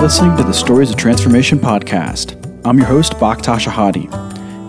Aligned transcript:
listening 0.00 0.36
to 0.36 0.44
the 0.44 0.52
Stories 0.52 0.90
of 0.90 0.96
Transformation 0.96 1.58
podcast. 1.58 2.36
I'm 2.64 2.78
your 2.78 2.86
host, 2.86 3.14
Bakhtash 3.14 3.66
Ahadi. 3.66 4.08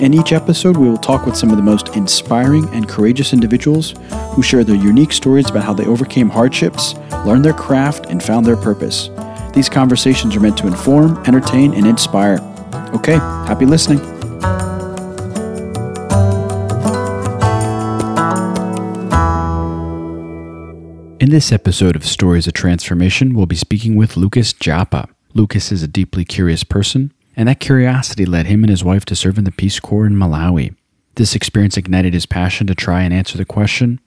In 0.01 0.15
each 0.15 0.33
episode, 0.33 0.75
we 0.75 0.89
will 0.89 0.97
talk 0.97 1.27
with 1.27 1.35
some 1.35 1.51
of 1.51 1.55
the 1.55 1.61
most 1.61 1.95
inspiring 1.95 2.67
and 2.73 2.89
courageous 2.89 3.31
individuals 3.31 3.93
who 4.33 4.41
share 4.41 4.63
their 4.63 4.75
unique 4.75 5.11
stories 5.11 5.47
about 5.47 5.65
how 5.65 5.73
they 5.73 5.85
overcame 5.85 6.29
hardships, 6.29 6.95
learned 7.27 7.45
their 7.45 7.53
craft, 7.53 8.07
and 8.07 8.23
found 8.23 8.43
their 8.43 8.57
purpose. 8.57 9.11
These 9.53 9.69
conversations 9.69 10.35
are 10.35 10.39
meant 10.39 10.57
to 10.57 10.67
inform, 10.67 11.23
entertain, 11.27 11.75
and 11.75 11.85
inspire. 11.85 12.39
Okay, 12.95 13.17
happy 13.45 13.67
listening. 13.67 13.99
In 21.19 21.29
this 21.29 21.51
episode 21.51 21.95
of 21.95 22.03
Stories 22.03 22.47
of 22.47 22.53
Transformation, 22.53 23.35
we'll 23.35 23.45
be 23.45 23.55
speaking 23.55 23.95
with 23.95 24.17
Lucas 24.17 24.53
Joppa. 24.53 25.07
Lucas 25.33 25.71
is 25.71 25.83
a 25.83 25.87
deeply 25.87 26.25
curious 26.25 26.63
person, 26.63 27.13
and 27.35 27.47
that 27.47 27.59
curiosity 27.59 28.25
led 28.25 28.47
him 28.47 28.63
and 28.63 28.69
his 28.69 28.83
wife 28.83 29.05
to 29.05 29.15
serve 29.15 29.37
in 29.37 29.43
the 29.43 29.51
Peace 29.51 29.79
Corps 29.79 30.07
in 30.07 30.15
Malawi. 30.15 30.75
This 31.15 31.35
experience 31.35 31.77
ignited 31.77 32.13
his 32.13 32.25
passion 32.25 32.65
to 32.67 32.75
try 32.75 33.03
and 33.03 33.13
answer 33.13 33.37
the 33.37 33.45
question 33.45 33.99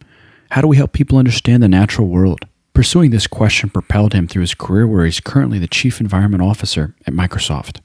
how 0.51 0.61
do 0.61 0.69
we 0.69 0.77
help 0.77 0.93
people 0.93 1.17
understand 1.17 1.62
the 1.62 1.69
natural 1.69 2.09
world? 2.09 2.47
Pursuing 2.75 3.11
this 3.11 3.27
question 3.27 3.71
propelled 3.71 4.12
him 4.12 4.29
through 4.29 4.43
his 4.43 4.55
career 4.55 4.87
where 4.87 5.07
he's 5.07 5.19
currently 5.19 5.59
the 5.59 5.67
Chief 5.67 5.98
Environment 5.98 6.43
Officer 6.43 6.95
at 7.07 7.15
Microsoft. 7.15 7.81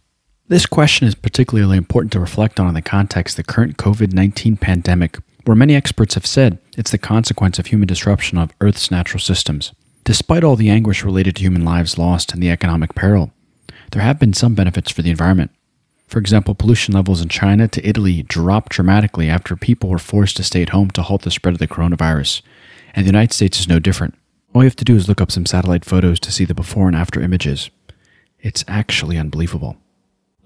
This 0.50 0.66
question 0.66 1.08
is 1.08 1.16
particularly 1.16 1.78
important 1.78 2.12
to 2.12 2.20
reflect 2.20 2.60
on 2.60 2.68
in 2.68 2.74
the 2.74 2.82
context 2.82 3.40
of 3.40 3.46
the 3.46 3.54
current 3.54 3.78
COVID 3.78 4.12
19 4.12 4.58
pandemic, 4.58 5.18
where 5.46 5.56
many 5.56 5.76
experts 5.76 6.16
have 6.16 6.26
said 6.26 6.58
it's 6.78 6.92
the 6.92 6.98
consequence 6.98 7.58
of 7.58 7.68
human 7.68 7.88
disruption 7.88 8.38
of 8.38 8.52
Earth's 8.60 8.92
natural 8.92 9.22
systems. 9.22 9.72
Despite 10.08 10.46
all 10.46 10.56
the 10.56 10.70
anguish 10.70 11.04
related 11.04 11.36
to 11.36 11.42
human 11.42 11.66
lives 11.66 11.98
lost 11.98 12.34
and 12.34 12.42
the 12.42 12.50
economic 12.50 12.96
peril, 12.96 13.34
there 13.92 14.02
have 14.02 14.18
been 14.18 14.32
some 14.32 14.56
benefits 14.56 14.90
for 14.90 15.02
the 15.02 15.10
environment. 15.10 15.52
For 16.08 16.18
example, 16.18 16.56
pollution 16.56 16.94
levels 16.94 17.20
in 17.20 17.28
China 17.28 17.68
to 17.68 17.86
Italy 17.86 18.24
dropped 18.24 18.72
dramatically 18.72 19.30
after 19.30 19.58
people 19.58 19.90
were 19.90 20.00
forced 20.00 20.38
to 20.38 20.46
stay 20.46 20.62
at 20.62 20.70
home 20.70 20.92
to 20.92 21.02
halt 21.02 21.24
the 21.24 21.30
spread 21.30 21.56
of 21.56 21.60
the 21.60 21.68
coronavirus, 21.68 22.42
and 22.94 23.04
the 23.04 23.10
United 23.10 23.34
States 23.34 23.60
is 23.60 23.68
no 23.68 23.80
different. 23.80 24.16
All 24.54 24.64
you 24.64 24.68
have 24.68 24.78
to 24.78 24.86
do 24.86 24.96
is 24.96 25.10
look 25.10 25.20
up 25.20 25.30
some 25.30 25.46
satellite 25.46 25.84
photos 25.84 26.22
to 26.22 26.32
see 26.32 26.46
the 26.46 26.54
before 26.54 26.88
and 26.88 26.96
after 26.96 27.20
images. 27.20 27.70
It's 28.40 28.64
actually 28.66 29.18
unbelievable. 29.18 29.76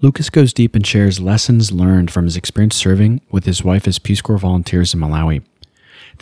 Lucas 0.00 0.28
goes 0.28 0.52
deep 0.52 0.74
and 0.74 0.84
shares 0.84 1.20
lessons 1.20 1.70
learned 1.70 2.10
from 2.10 2.24
his 2.24 2.36
experience 2.36 2.74
serving 2.74 3.20
with 3.30 3.44
his 3.44 3.62
wife 3.62 3.86
as 3.86 4.00
Peace 4.00 4.22
Corps 4.22 4.38
volunteers 4.38 4.92
in 4.92 4.98
Malawi. 4.98 5.44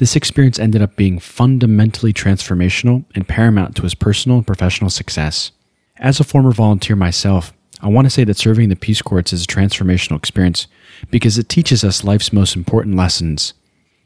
This 0.01 0.17
experience 0.17 0.59
ended 0.59 0.81
up 0.81 0.97
being 0.97 1.19
fundamentally 1.19 2.15
transformational 2.15 3.05
and 3.15 3.29
paramount 3.29 3.77
to 3.77 3.83
his 3.83 3.95
personal 3.95 4.39
and 4.39 4.47
professional 4.47 4.89
success. 4.89 5.53
As 5.99 6.19
a 6.19 6.25
former 6.25 6.53
volunteer 6.53 6.97
myself, 6.97 7.53
I 7.83 7.89
want 7.89 8.07
to 8.07 8.11
say 8.11 8.25
that 8.25 8.39
serving 8.39 8.71
the 8.71 8.77
Peace 8.77 9.03
Corps 9.03 9.31
is 9.31 9.45
a 9.45 9.47
transformational 9.47 10.17
experience 10.17 10.69
because 11.11 11.37
it 11.37 11.51
teaches 11.51 11.85
us 11.85 12.03
life's 12.03 12.33
most 12.33 12.57
important 12.57 12.97
lessons. 12.97 13.53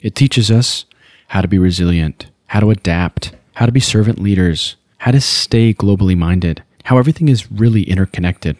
It 0.00 0.16
teaches 0.16 0.50
us 0.50 0.84
how 1.28 1.42
to 1.42 1.46
be 1.46 1.60
resilient, 1.60 2.26
how 2.46 2.58
to 2.58 2.72
adapt, 2.72 3.30
how 3.52 3.66
to 3.66 3.70
be 3.70 3.78
servant 3.78 4.18
leaders, 4.18 4.74
how 4.98 5.12
to 5.12 5.20
stay 5.20 5.72
globally 5.72 6.18
minded, 6.18 6.64
how 6.86 6.98
everything 6.98 7.28
is 7.28 7.52
really 7.52 7.84
interconnected. 7.84 8.56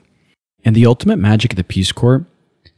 And 0.64 0.76
the 0.76 0.86
ultimate 0.86 1.18
magic 1.18 1.54
of 1.54 1.56
the 1.56 1.64
Peace 1.64 1.90
Corps 1.90 2.26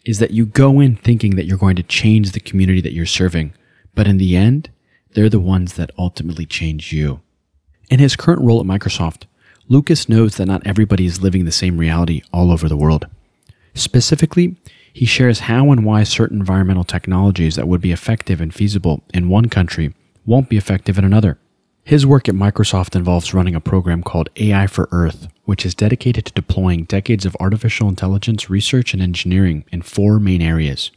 is 0.07 0.19
that 0.19 0.31
you 0.31 0.47
go 0.47 0.81
in 0.81 0.97
thinking 0.97 1.37
that 1.37 1.45
you're 1.45 1.59
going 1.59 1.77
to 1.77 1.83
change 1.83 2.33
the 2.33 2.41
community 2.41 2.81
that 2.81 2.95
you're 2.95 3.05
serving, 3.05 3.53
but 3.97 4.07
in 4.07 4.19
the 4.19 4.37
end, 4.37 4.71
they're 5.15 5.29
the 5.29 5.41
ones 5.41 5.73
that 5.73 5.91
ultimately 5.99 6.47
change 6.47 6.93
you. 6.93 7.21
In 7.91 7.99
his 7.99 8.15
current 8.15 8.43
role 8.43 8.61
at 8.61 8.67
Microsoft, 8.67 9.25
Lucas 9.69 10.09
knows 10.09 10.37
that 10.37 10.47
not 10.47 10.65
everybody 10.65 11.07
is 11.07 11.23
living 11.23 11.45
the 11.45 11.51
same 11.51 11.79
reality 11.79 12.23
all 12.33 12.53
over 12.53 12.69
the 12.69 12.77
world. 12.77 13.07
Specifically, 13.75 14.55
he 14.93 15.07
shares 15.07 15.41
how 15.41 15.73
and 15.73 15.85
why 15.85 16.05
certain 16.05 16.39
environmental 16.39 16.85
technologies 16.85 17.57
that 17.57 17.67
would 17.67 17.81
be 17.81 17.91
effective 17.91 18.41
and 18.41 18.55
feasible 18.55 19.03
in 19.13 19.29
one 19.29 19.49
country 19.49 19.95
won't 20.25 20.49
be 20.49 20.57
effective 20.57 20.99
in 20.99 21.05
another. 21.05 21.39
His 21.85 22.07
work 22.07 22.29
at 22.29 22.35
Microsoft 22.35 22.97
involves 22.97 23.33
running 23.33 23.55
a 23.55 23.61
program 23.61 24.03
called 24.03 24.29
AI 24.37 24.67
for 24.67 24.89
Earth, 24.91 25.29
which 25.45 25.65
is 25.65 25.75
dedicated 25.75 26.27
to 26.27 26.33
deploying 26.33 26.85
decades 26.85 27.25
of 27.25 27.37
artificial 27.39 27.89
intelligence 27.89 28.51
research 28.51 28.93
and 28.93 29.03
engineering 29.03 29.65
in 29.73 29.83
four 29.83 30.21
main 30.21 30.43
areas 30.43 30.91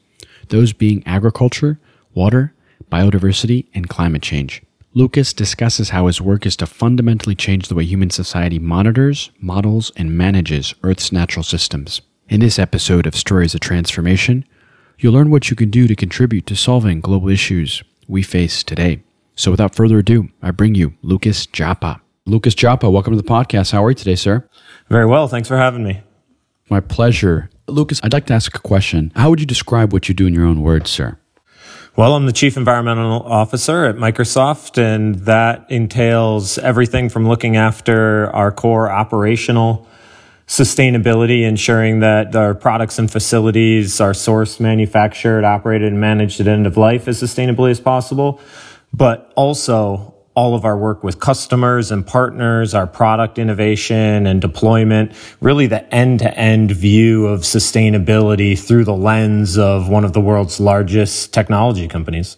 those 0.48 0.74
being 0.74 1.04
agriculture, 1.06 1.80
water, 2.16 2.54
biodiversity, 2.90 3.68
and 3.74 3.90
climate 3.90 4.22
change. 4.22 4.62
Lucas 4.94 5.34
discusses 5.34 5.90
how 5.90 6.08
his 6.08 6.20
work 6.20 6.46
is 6.46 6.56
to 6.58 6.66
fundamentally 6.66 7.36
change 7.36 7.68
the 7.68 7.76
way 7.76 7.86
human 7.86 8.10
society 8.10 8.58
monitors, 8.58 9.30
models, 9.40 9.92
and 9.96 10.18
manages 10.18 10.74
Earth's 10.84 11.12
natural 11.12 11.44
systems. 11.44 12.02
In 12.28 12.40
this 12.40 12.58
episode 12.60 13.06
of 13.06 13.16
Stories 13.16 13.54
of 13.54 13.60
Transformation, 13.62 14.46
you'll 14.98 15.14
learn 15.14 15.30
what 15.30 15.50
you 15.50 15.56
can 15.56 15.70
do 15.70 15.88
to 15.88 15.96
contribute 15.96 16.46
to 16.48 16.56
solving 16.56 17.02
global 17.02 17.30
issues 17.30 17.84
we 18.08 18.24
face 18.24 18.64
today. 18.64 19.04
So 19.36 19.52
without 19.52 19.76
further 19.76 20.00
ado, 20.00 20.30
I 20.42 20.52
bring 20.52 20.76
you 20.76 20.96
Lucas 21.02 21.46
Joppa. 21.46 22.02
Lucas 22.26 22.56
Joppa, 22.56 22.90
welcome 22.90 23.16
to 23.16 23.22
the 23.22 23.28
podcast. 23.28 23.72
How 23.72 23.86
are 23.86 23.92
you 23.92 23.96
today, 23.96 24.16
sir? 24.16 24.48
Very 24.90 25.06
well. 25.06 25.28
Thanks 25.28 25.48
for 25.48 25.58
having 25.58 25.84
me. 25.84 26.02
My 26.70 26.80
pleasure. 26.80 27.50
Lucas, 27.68 28.00
I'd 28.04 28.14
like 28.14 28.26
to 28.28 28.34
ask 28.34 28.56
a 28.56 28.60
question. 28.60 29.12
How 29.16 29.30
would 29.30 29.40
you 29.40 29.46
describe 29.46 29.94
what 29.94 30.10
you 30.10 30.16
do 30.16 30.28
in 30.28 30.34
your 30.34 30.46
own 30.46 30.62
words, 30.62 30.90
sir? 30.90 31.18
Well, 32.00 32.16
I'm 32.16 32.26
the 32.26 32.32
chief 32.32 32.56
environmental 32.56 33.24
officer 33.24 33.84
at 33.84 33.98
Microsoft, 33.98 34.78
and 34.78 35.16
that 35.26 35.66
entails 35.70 36.58
everything 36.58 37.10
from 37.10 37.28
looking 37.28 37.58
after 37.58 38.34
our 38.34 38.54
core 38.54 38.90
operational 38.90 39.86
sustainability, 40.48 41.42
ensuring 41.42 42.00
that 42.00 42.34
our 42.38 42.56
products 42.56 43.00
and 43.00 43.12
facilities 43.12 44.00
are 44.00 44.14
sourced, 44.14 44.62
manufactured, 44.62 45.44
operated, 45.44 45.92
and 45.92 46.00
managed 46.00 46.40
at 46.40 46.48
end 46.48 46.66
of 46.66 46.78
life 46.78 47.09
as 47.09 47.22
sustainably 47.22 47.70
as 47.70 47.82
possible 47.82 48.40
but 48.94 49.32
also 49.36 50.14
all 50.40 50.56
of 50.56 50.64
our 50.64 50.78
work 50.78 51.04
with 51.04 51.20
customers 51.20 51.92
and 51.92 52.08
partners, 52.08 52.74
our 52.74 52.88
product 52.88 53.38
innovation 53.38 54.26
and 54.26 54.40
deployment, 54.40 55.12
really 55.42 55.68
the 55.68 55.84
end 55.94 56.20
to 56.20 56.34
end 56.38 56.72
view 56.72 57.28
of 57.28 57.42
sustainability 57.42 58.58
through 58.58 58.86
the 58.86 58.94
lens 58.94 59.58
of 59.58 59.90
one 59.90 60.06
of 60.06 60.14
the 60.14 60.22
world's 60.22 60.58
largest 60.58 61.34
technology 61.34 61.90
companies. 61.90 62.38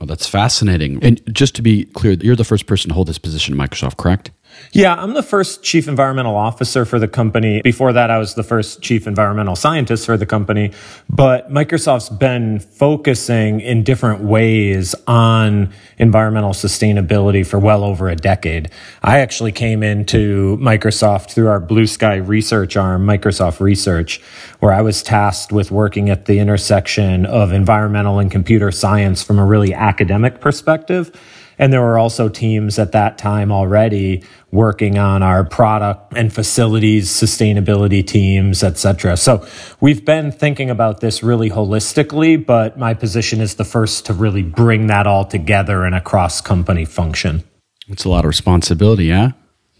Well, 0.00 0.08
that's 0.08 0.26
fascinating. 0.26 0.98
And 1.00 1.22
just 1.32 1.54
to 1.54 1.62
be 1.62 1.84
clear, 1.84 2.14
you're 2.14 2.34
the 2.34 2.42
first 2.42 2.66
person 2.66 2.88
to 2.88 2.94
hold 2.96 3.06
this 3.06 3.18
position 3.18 3.58
at 3.58 3.70
Microsoft, 3.70 3.98
correct? 3.98 4.32
Yeah, 4.72 4.94
I'm 4.94 5.14
the 5.14 5.22
first 5.22 5.62
chief 5.62 5.88
environmental 5.88 6.36
officer 6.36 6.84
for 6.84 6.98
the 6.98 7.08
company. 7.08 7.62
Before 7.62 7.92
that, 7.92 8.10
I 8.10 8.18
was 8.18 8.34
the 8.34 8.42
first 8.42 8.82
chief 8.82 9.06
environmental 9.06 9.56
scientist 9.56 10.04
for 10.04 10.16
the 10.16 10.26
company. 10.26 10.72
But 11.08 11.50
Microsoft's 11.50 12.10
been 12.10 12.60
focusing 12.60 13.60
in 13.60 13.82
different 13.82 14.22
ways 14.22 14.94
on 15.06 15.72
environmental 15.96 16.50
sustainability 16.50 17.46
for 17.46 17.58
well 17.58 17.82
over 17.82 18.08
a 18.08 18.16
decade. 18.16 18.70
I 19.02 19.20
actually 19.20 19.52
came 19.52 19.82
into 19.82 20.58
Microsoft 20.58 21.30
through 21.30 21.48
our 21.48 21.60
Blue 21.60 21.86
Sky 21.86 22.16
research 22.16 22.76
arm, 22.76 23.06
Microsoft 23.06 23.60
Research, 23.60 24.20
where 24.60 24.72
I 24.72 24.82
was 24.82 25.02
tasked 25.02 25.50
with 25.50 25.70
working 25.70 26.10
at 26.10 26.26
the 26.26 26.38
intersection 26.38 27.24
of 27.24 27.52
environmental 27.52 28.18
and 28.18 28.30
computer 28.30 28.70
science 28.70 29.22
from 29.22 29.38
a 29.38 29.46
really 29.46 29.72
academic 29.72 30.40
perspective 30.40 31.10
and 31.58 31.72
there 31.72 31.82
were 31.82 31.98
also 31.98 32.28
teams 32.28 32.78
at 32.78 32.92
that 32.92 33.18
time 33.18 33.50
already 33.50 34.22
working 34.50 34.98
on 34.98 35.22
our 35.22 35.44
product 35.44 36.14
and 36.16 36.32
facilities 36.32 37.10
sustainability 37.10 38.06
teams, 38.06 38.62
et 38.62 38.78
cetera. 38.78 39.16
So 39.16 39.46
we've 39.80 40.04
been 40.04 40.32
thinking 40.32 40.70
about 40.70 41.00
this 41.00 41.22
really 41.22 41.50
holistically, 41.50 42.44
but 42.44 42.78
my 42.78 42.94
position 42.94 43.40
is 43.40 43.56
the 43.56 43.64
first 43.64 44.06
to 44.06 44.14
really 44.14 44.42
bring 44.42 44.86
that 44.86 45.06
all 45.06 45.24
together 45.24 45.84
in 45.84 45.92
a 45.92 46.00
cross 46.00 46.40
company 46.40 46.84
function. 46.86 47.44
It's 47.88 48.04
a 48.04 48.08
lot 48.08 48.24
of 48.24 48.28
responsibility, 48.28 49.06
yeah? 49.06 49.32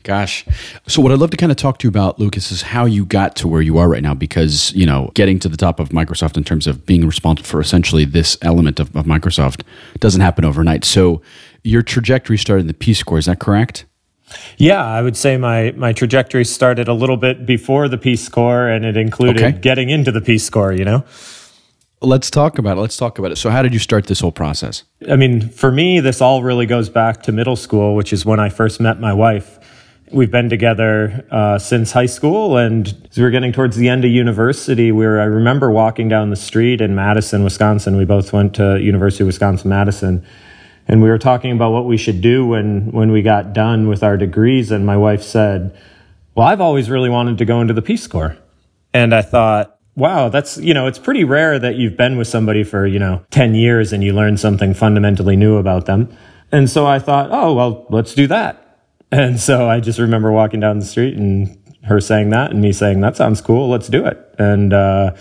Gosh. 0.05 0.47
So, 0.87 1.03
what 1.03 1.13
I'd 1.13 1.19
love 1.19 1.31
to 1.31 1.37
kind 1.37 1.53
of 1.53 1.59
talk 1.59 1.79
to 1.81 1.87
you 1.87 1.91
about, 1.91 2.19
Lucas, 2.19 2.51
is 2.51 2.63
how 2.63 2.87
you 2.87 3.05
got 3.05 3.37
to 3.37 3.49
where 3.49 3.61
you 3.61 3.77
are 3.77 3.89
right 3.91 4.03
now. 4.03 4.15
Because, 4.15 4.73
you 4.73 4.87
know, 4.87 5.11
getting 5.15 5.39
to 5.41 5.51
the 5.51 5.57
top 5.57 5.81
of 5.81 5.91
Microsoft 5.91 6.37
in 6.39 6.45
terms 6.45 6.67
of 6.67 6.87
being 6.87 7.05
responsible 7.05 7.47
for 7.47 7.61
essentially 7.61 8.07
this 8.07 8.39
element 8.41 8.81
of, 8.81 8.95
of 8.97 9.05
Microsoft 9.05 9.63
doesn't 9.99 10.23
happen 10.23 10.47
overnight. 10.47 10.85
So, 10.85 11.21
your 11.63 11.83
trajectory 11.83 12.39
started 12.39 12.63
in 12.63 12.67
the 12.69 12.75
Peace 12.75 13.03
Corps, 13.03 13.19
is 13.19 13.27
that 13.27 13.39
correct? 13.39 13.85
Yeah, 14.57 14.85
I 14.85 15.03
would 15.03 15.17
say 15.17 15.37
my, 15.37 15.73
my 15.73 15.93
trajectory 15.93 16.45
started 16.45 16.89
a 16.89 16.95
little 16.95 17.17
bit 17.17 17.47
before 17.47 17.89
the 17.89 17.99
Peace 17.99 18.29
Corps 18.29 18.69
and 18.69 18.85
it 18.85 18.97
included 18.97 19.43
okay. 19.43 19.59
getting 19.59 19.91
into 19.91 20.13
the 20.13 20.21
Peace 20.21 20.49
Corps, 20.51 20.73
you 20.73 20.85
know? 20.85 21.05
Let's 22.01 22.31
talk 22.31 22.59
about 22.59 22.79
it. 22.79 22.81
Let's 22.81 22.97
talk 22.97 23.19
about 23.19 23.33
it. 23.33 23.37
So, 23.37 23.51
how 23.51 23.61
did 23.61 23.73
you 23.73 23.81
start 23.81 24.07
this 24.07 24.21
whole 24.21 24.31
process? 24.31 24.85
I 25.11 25.17
mean, 25.17 25.49
for 25.49 25.73
me, 25.73 25.99
this 25.99 26.21
all 26.21 26.45
really 26.45 26.67
goes 26.67 26.89
back 26.89 27.25
to 27.25 27.33
middle 27.33 27.57
school, 27.57 27.97
which 27.97 28.13
is 28.13 28.25
when 28.25 28.39
I 28.39 28.51
first 28.51 28.79
met 28.81 29.01
my 29.01 29.13
wife. 29.13 29.59
We've 30.13 30.31
been 30.31 30.49
together 30.49 31.27
uh, 31.31 31.59
since 31.59 31.91
high 31.91 32.07
school, 32.07 32.57
and 32.57 32.87
as 33.11 33.17
we 33.17 33.25
were 33.25 33.31
getting 33.31 33.53
towards 33.53 33.77
the 33.77 33.89
end 33.89 34.05
of 34.05 34.13
university, 34.13 34.93
we 34.93 35.05
were. 35.05 35.21
I 35.21 35.25
remember 35.25 35.73
walking 35.73 36.09
down 36.09 36.31
the 36.31 36.37
street 36.37 36.81
in 36.81 36.95
Madison, 36.95 37.43
Wisconsin. 37.43 37.97
We 37.97 38.05
both 38.05 38.33
went 38.33 38.55
to 38.55 38.81
University 38.81 39.25
of 39.25 39.27
Wisconsin 39.27 39.69
Madison, 39.69 40.25
and 40.89 41.03
we 41.03 41.11
were 41.11 41.19
talking 41.19 41.53
about 41.53 41.73
what 41.73 41.85
we 41.85 41.97
should 41.97 42.21
do 42.21 42.47
when 42.47 42.91
when 42.93 43.13
we 43.13 43.23
got 43.23 43.53
done 43.53 43.89
with 43.89 44.03
our 44.03 44.17
degrees. 44.17 44.71
And 44.71 44.87
my 44.87 44.97
wife 44.97 45.23
said, 45.23 45.79
well, 46.35 46.47
I've 46.47 46.61
always 46.61 46.89
really 46.89 47.11
wanted 47.11 47.39
to 47.39 47.45
go 47.45 47.61
into 47.61 47.75
the 47.75 47.83
Peace 47.83 48.07
Corps. 48.07 48.37
And 48.95 49.15
I 49.15 49.23
thought, 49.23 49.79
wow, 49.97 50.29
that's, 50.29 50.57
you 50.59 50.73
know, 50.73 50.87
it's 50.87 50.99
pretty 50.99 51.25
rare 51.25 51.59
that 51.59 51.75
you've 51.75 51.97
been 51.97 52.17
with 52.17 52.29
somebody 52.29 52.63
for, 52.63 52.87
you 52.87 52.99
know, 52.99 53.25
10 53.31 53.55
years 53.55 53.93
and 53.93 54.03
you 54.03 54.13
learn 54.13 54.37
something 54.37 54.73
fundamentally 54.73 55.37
new 55.37 55.57
about 55.57 55.87
them. 55.87 56.17
And 56.53 56.71
so 56.71 56.87
I 56.87 57.01
thought, 57.01 57.31
oh, 57.33 57.53
well, 57.55 57.87
let's 57.91 58.15
do 58.15 58.27
that. 58.29 58.65
And 59.11 59.41
so 59.41 59.69
I 59.69 59.81
just 59.81 59.99
remember 59.99 60.31
walking 60.31 60.61
down 60.61 60.79
the 60.79 60.85
street 60.85 61.17
and 61.17 61.57
her 61.85 62.01
saying 62.01 62.31
that 62.31 62.51
and 62.51 62.61
me 62.61 62.73
saying, 62.73 63.01
that 63.01 63.17
sounds 63.17 63.41
cool. 63.41 63.69
Let's 63.69 63.89
do 63.89 64.07
it. 64.07 64.19
And, 64.39 64.73
uh, 64.73 65.17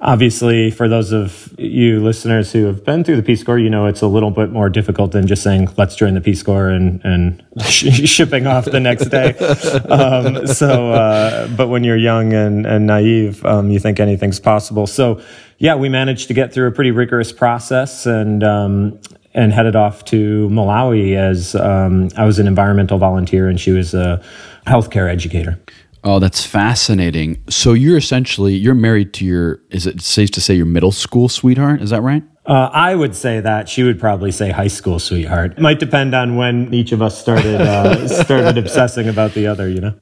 Obviously, 0.00 0.70
for 0.70 0.88
those 0.88 1.10
of 1.10 1.52
you 1.58 2.00
listeners 2.00 2.52
who 2.52 2.66
have 2.66 2.84
been 2.84 3.02
through 3.02 3.16
the 3.16 3.22
Peace 3.22 3.42
Corps, 3.42 3.58
you 3.58 3.68
know 3.68 3.86
it's 3.86 4.00
a 4.00 4.06
little 4.06 4.30
bit 4.30 4.50
more 4.50 4.68
difficult 4.68 5.10
than 5.10 5.26
just 5.26 5.42
saying, 5.42 5.68
let's 5.76 5.96
join 5.96 6.14
the 6.14 6.20
Peace 6.20 6.40
Corps 6.40 6.68
and, 6.68 7.00
and 7.04 7.44
shipping 7.64 8.46
off 8.46 8.64
the 8.64 8.80
next 8.80 9.06
day. 9.06 9.34
Um, 9.88 10.46
so, 10.46 10.92
uh, 10.92 11.48
but 11.56 11.68
when 11.68 11.82
you're 11.82 11.96
young 11.96 12.32
and, 12.32 12.66
and 12.66 12.86
naive, 12.86 13.44
um, 13.44 13.70
you 13.70 13.78
think 13.78 14.00
anything's 14.00 14.38
possible. 14.38 14.86
So, 14.86 15.20
yeah, 15.58 15.74
we 15.74 15.88
managed 15.88 16.28
to 16.28 16.34
get 16.34 16.52
through 16.52 16.68
a 16.68 16.72
pretty 16.72 16.90
rigorous 16.90 17.32
process 17.32 18.06
and, 18.06 18.44
um, 18.44 19.00
and 19.34 19.52
headed 19.52 19.76
off 19.76 20.04
to 20.06 20.48
Malawi 20.50 21.16
as 21.16 21.54
um, 21.54 22.10
I 22.16 22.24
was 22.24 22.38
an 22.38 22.46
environmental 22.46 22.98
volunteer 22.98 23.48
and 23.48 23.58
she 23.58 23.70
was 23.70 23.94
a 23.94 24.22
healthcare 24.66 25.10
educator. 25.10 25.58
Oh, 26.04 26.18
that's 26.18 26.44
fascinating. 26.44 27.42
So 27.48 27.72
you're 27.72 27.96
essentially 27.96 28.54
you're 28.54 28.74
married 28.74 29.12
to 29.14 29.24
your 29.24 29.60
is 29.70 29.86
it 29.86 30.00
safe 30.00 30.30
to 30.32 30.40
say 30.40 30.54
your 30.54 30.66
middle 30.66 30.92
school 30.92 31.28
sweetheart? 31.28 31.82
Is 31.82 31.90
that 31.90 32.02
right? 32.02 32.22
Uh, 32.46 32.70
I 32.72 32.94
would 32.94 33.14
say 33.14 33.40
that 33.40 33.68
she 33.68 33.82
would 33.82 34.00
probably 34.00 34.32
say 34.32 34.50
high 34.50 34.68
school 34.68 34.98
sweetheart. 34.98 35.52
It 35.52 35.60
might 35.60 35.78
depend 35.78 36.14
on 36.14 36.36
when 36.36 36.72
each 36.72 36.92
of 36.92 37.02
us 37.02 37.20
started 37.20 37.60
uh, 37.60 38.08
started 38.24 38.56
obsessing 38.56 39.08
about 39.08 39.34
the 39.34 39.46
other. 39.46 39.68
You 39.68 39.80
know. 39.80 39.94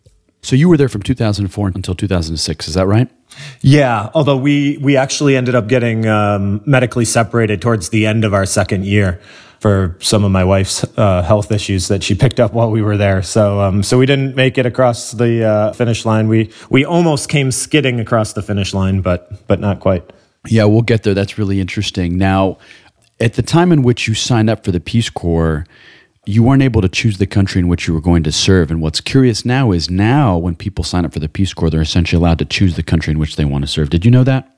So 0.42 0.54
you 0.54 0.68
were 0.68 0.76
there 0.76 0.88
from 0.88 1.02
2004 1.02 1.72
until 1.74 1.94
2006. 1.96 2.68
Is 2.68 2.74
that 2.74 2.86
right? 2.86 3.10
Yeah. 3.62 4.10
Although 4.14 4.36
we 4.36 4.78
we 4.78 4.96
actually 4.96 5.36
ended 5.36 5.54
up 5.54 5.66
getting 5.66 6.06
um, 6.06 6.62
medically 6.66 7.04
separated 7.04 7.60
towards 7.60 7.88
the 7.88 8.06
end 8.06 8.24
of 8.24 8.32
our 8.32 8.46
second 8.46 8.84
year 8.84 9.20
for 9.66 9.96
some 9.98 10.22
of 10.22 10.30
my 10.30 10.44
wife's 10.44 10.84
uh, 10.96 11.22
health 11.22 11.50
issues 11.50 11.88
that 11.88 12.00
she 12.00 12.14
picked 12.14 12.38
up 12.38 12.52
while 12.52 12.70
we 12.70 12.82
were 12.82 12.96
there. 12.96 13.20
So, 13.20 13.60
um, 13.60 13.82
so 13.82 13.98
we 13.98 14.06
didn't 14.06 14.36
make 14.36 14.58
it 14.58 14.64
across 14.64 15.10
the 15.10 15.42
uh, 15.42 15.72
finish 15.72 16.04
line. 16.04 16.28
We 16.28 16.52
we 16.70 16.84
almost 16.84 17.28
came 17.28 17.50
skidding 17.50 17.98
across 17.98 18.32
the 18.34 18.42
finish 18.42 18.72
line, 18.72 19.00
but 19.00 19.44
but 19.48 19.58
not 19.58 19.80
quite. 19.80 20.08
Yeah, 20.46 20.66
we'll 20.66 20.82
get 20.82 21.02
there. 21.02 21.14
That's 21.14 21.36
really 21.36 21.60
interesting. 21.60 22.16
Now, 22.16 22.58
at 23.18 23.34
the 23.34 23.42
time 23.42 23.72
in 23.72 23.82
which 23.82 24.06
you 24.06 24.14
signed 24.14 24.48
up 24.48 24.64
for 24.64 24.70
the 24.70 24.78
Peace 24.78 25.10
Corps, 25.10 25.66
you 26.26 26.44
weren't 26.44 26.62
able 26.62 26.80
to 26.80 26.88
choose 26.88 27.18
the 27.18 27.26
country 27.26 27.58
in 27.58 27.66
which 27.66 27.88
you 27.88 27.94
were 27.94 28.00
going 28.00 28.22
to 28.22 28.30
serve. 28.30 28.70
And 28.70 28.80
what's 28.80 29.00
curious 29.00 29.44
now 29.44 29.72
is 29.72 29.90
now 29.90 30.38
when 30.38 30.54
people 30.54 30.84
sign 30.84 31.04
up 31.04 31.12
for 31.12 31.18
the 31.18 31.28
Peace 31.28 31.52
Corps, 31.52 31.70
they're 31.70 31.82
essentially 31.82 32.20
allowed 32.20 32.38
to 32.38 32.44
choose 32.44 32.76
the 32.76 32.84
country 32.84 33.10
in 33.10 33.18
which 33.18 33.34
they 33.34 33.44
want 33.44 33.64
to 33.64 33.68
serve. 33.68 33.90
Did 33.90 34.04
you 34.04 34.12
know 34.12 34.22
that? 34.22 34.48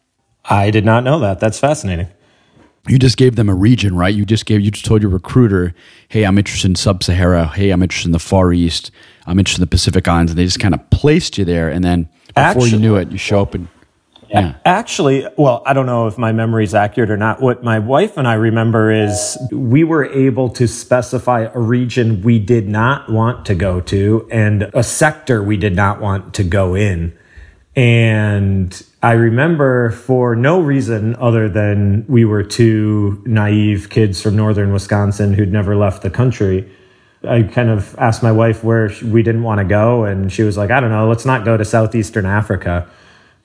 I 0.44 0.70
did 0.70 0.84
not 0.84 1.02
know 1.02 1.18
that. 1.20 1.40
That's 1.40 1.58
fascinating 1.58 2.08
you 2.88 2.98
just 2.98 3.16
gave 3.16 3.36
them 3.36 3.48
a 3.48 3.54
region, 3.54 3.96
right? 3.96 4.14
You 4.14 4.24
just 4.24 4.46
gave, 4.46 4.60
you 4.60 4.70
just 4.70 4.84
told 4.84 5.02
your 5.02 5.10
recruiter, 5.10 5.74
hey, 6.08 6.24
I'm 6.24 6.38
interested 6.38 6.68
in 6.68 6.74
Sub 6.74 7.02
Sahara. 7.02 7.46
Hey, 7.46 7.70
I'm 7.70 7.82
interested 7.82 8.08
in 8.08 8.12
the 8.12 8.18
Far 8.18 8.52
East. 8.52 8.90
I'm 9.26 9.38
interested 9.38 9.60
in 9.60 9.66
the 9.66 9.70
Pacific 9.70 10.08
Islands. 10.08 10.32
And 10.32 10.38
they 10.38 10.44
just 10.44 10.60
kind 10.60 10.74
of 10.74 10.90
placed 10.90 11.38
you 11.38 11.44
there. 11.44 11.68
And 11.68 11.84
then 11.84 12.08
before 12.28 12.42
actually, 12.42 12.70
you 12.70 12.78
knew 12.78 12.96
it, 12.96 13.10
you 13.10 13.18
show 13.18 13.42
up 13.42 13.54
and. 13.54 13.68
Yeah. 14.30 14.56
Actually, 14.66 15.26
well, 15.38 15.62
I 15.64 15.72
don't 15.72 15.86
know 15.86 16.06
if 16.06 16.18
my 16.18 16.32
memory 16.32 16.62
is 16.62 16.74
accurate 16.74 17.10
or 17.10 17.16
not. 17.16 17.40
What 17.40 17.64
my 17.64 17.78
wife 17.78 18.18
and 18.18 18.28
I 18.28 18.34
remember 18.34 18.90
is 18.90 19.38
we 19.50 19.84
were 19.84 20.04
able 20.04 20.50
to 20.50 20.68
specify 20.68 21.48
a 21.52 21.58
region 21.58 22.20
we 22.20 22.38
did 22.38 22.68
not 22.68 23.10
want 23.10 23.46
to 23.46 23.54
go 23.54 23.80
to 23.80 24.28
and 24.30 24.64
a 24.74 24.82
sector 24.82 25.42
we 25.42 25.56
did 25.56 25.74
not 25.74 26.02
want 26.02 26.34
to 26.34 26.44
go 26.44 26.74
in. 26.74 27.16
And 27.74 28.82
I 29.02 29.12
remember 29.12 29.90
for 29.90 30.34
no 30.34 30.60
reason 30.60 31.14
other 31.16 31.48
than 31.48 32.04
we 32.08 32.24
were 32.24 32.42
two 32.42 33.22
naive 33.24 33.90
kids 33.90 34.20
from 34.20 34.34
northern 34.34 34.72
Wisconsin 34.72 35.34
who'd 35.34 35.52
never 35.52 35.76
left 35.76 36.02
the 36.02 36.10
country. 36.10 36.68
I 37.22 37.44
kind 37.44 37.68
of 37.68 37.96
asked 37.98 38.24
my 38.24 38.32
wife 38.32 38.64
where 38.64 38.90
we 39.04 39.22
didn't 39.22 39.44
want 39.44 39.58
to 39.60 39.64
go, 39.64 40.04
and 40.04 40.32
she 40.32 40.42
was 40.42 40.56
like, 40.56 40.70
I 40.70 40.80
don't 40.80 40.90
know, 40.90 41.08
let's 41.08 41.24
not 41.24 41.44
go 41.44 41.56
to 41.56 41.64
Southeastern 41.64 42.26
Africa. 42.26 42.88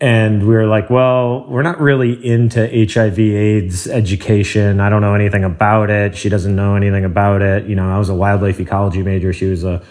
And 0.01 0.41
we 0.41 0.55
were 0.55 0.65
like, 0.65 0.89
well, 0.89 1.45
we're 1.47 1.61
not 1.61 1.79
really 1.79 2.13
into 2.25 2.59
HIV 2.59 3.19
AIDS 3.19 3.87
education. 3.87 4.79
I 4.79 4.89
don't 4.89 5.01
know 5.01 5.13
anything 5.13 5.43
about 5.43 5.91
it. 5.91 6.17
She 6.17 6.29
doesn't 6.29 6.55
know 6.55 6.75
anything 6.75 7.05
about 7.05 7.43
it. 7.43 7.67
You 7.67 7.75
know, 7.75 7.89
I 7.89 7.99
was 7.99 8.09
a 8.09 8.15
wildlife 8.15 8.59
ecology 8.59 9.03
major. 9.03 9.31
She 9.33 9.45
was 9.45 9.63
a, 9.63 9.83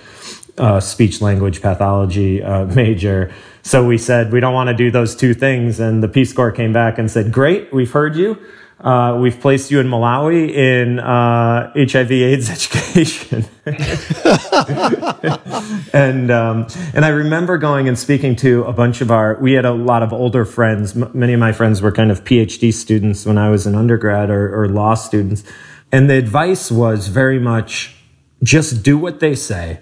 a 0.59 0.81
speech 0.81 1.21
language 1.21 1.63
pathology 1.63 2.43
uh, 2.43 2.67
major. 2.75 3.33
So 3.63 3.87
we 3.87 3.97
said, 3.97 4.33
we 4.33 4.41
don't 4.41 4.55
want 4.55 4.69
to 4.69 4.75
do 4.75 4.91
those 4.91 5.15
two 5.15 5.35
things. 5.35 5.79
And 5.79 6.03
the 6.03 6.09
Peace 6.09 6.33
Corps 6.33 6.53
came 6.53 6.73
back 6.73 6.99
and 6.99 7.11
said, 7.11 7.33
great, 7.33 7.73
we've 7.73 7.93
heard 7.93 8.17
you. 8.17 8.39
Uh, 8.81 9.17
we've 9.21 9.39
placed 9.39 9.71
you 9.71 9.79
in 9.79 9.87
Malawi 9.87 10.51
in 10.51 10.99
uh, 10.99 11.73
HIV 11.77 12.11
AIDS 12.11 12.51
education. 12.85 13.45
and, 15.93 16.33
um, 16.33 16.67
and 16.93 17.05
I 17.05 17.09
remember 17.09 17.59
going 17.59 17.87
and 17.87 17.97
speaking 17.97 18.35
to 18.37 18.65
a 18.65 18.73
bunch 18.73 19.01
of 19.01 19.13
our, 19.13 19.39
we 19.41 19.53
had 19.53 19.65
a 19.65 19.73
lot 19.73 20.03
of 20.03 20.13
older 20.13 20.45
friends. 20.45 20.97
M- 20.97 21.13
many 21.15 21.33
of 21.33 21.39
my 21.39 21.53
friends 21.53 21.81
were 21.81 21.93
kind 21.93 22.11
of 22.11 22.25
PhD 22.25 22.75
students 22.75 23.25
when 23.25 23.39
I 23.39 23.51
was 23.51 23.69
an 23.69 23.77
undergrad 23.77 24.31
or, 24.31 24.63
or 24.63 24.69
law 24.69 24.95
students. 24.95 25.45
And 25.93 26.11
the 26.11 26.15
advice 26.15 26.73
was 26.73 27.07
very 27.07 27.39
much 27.39 27.95
just 28.43 28.83
do 28.83 28.99
what 28.99 29.21
they 29.21 29.37
say, 29.37 29.81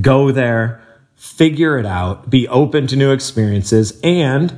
go 0.00 0.30
there, 0.30 0.83
figure 1.24 1.78
it 1.78 1.86
out, 1.86 2.28
be 2.28 2.46
open 2.48 2.86
to 2.86 2.96
new 2.96 3.10
experiences, 3.10 3.98
and 4.04 4.54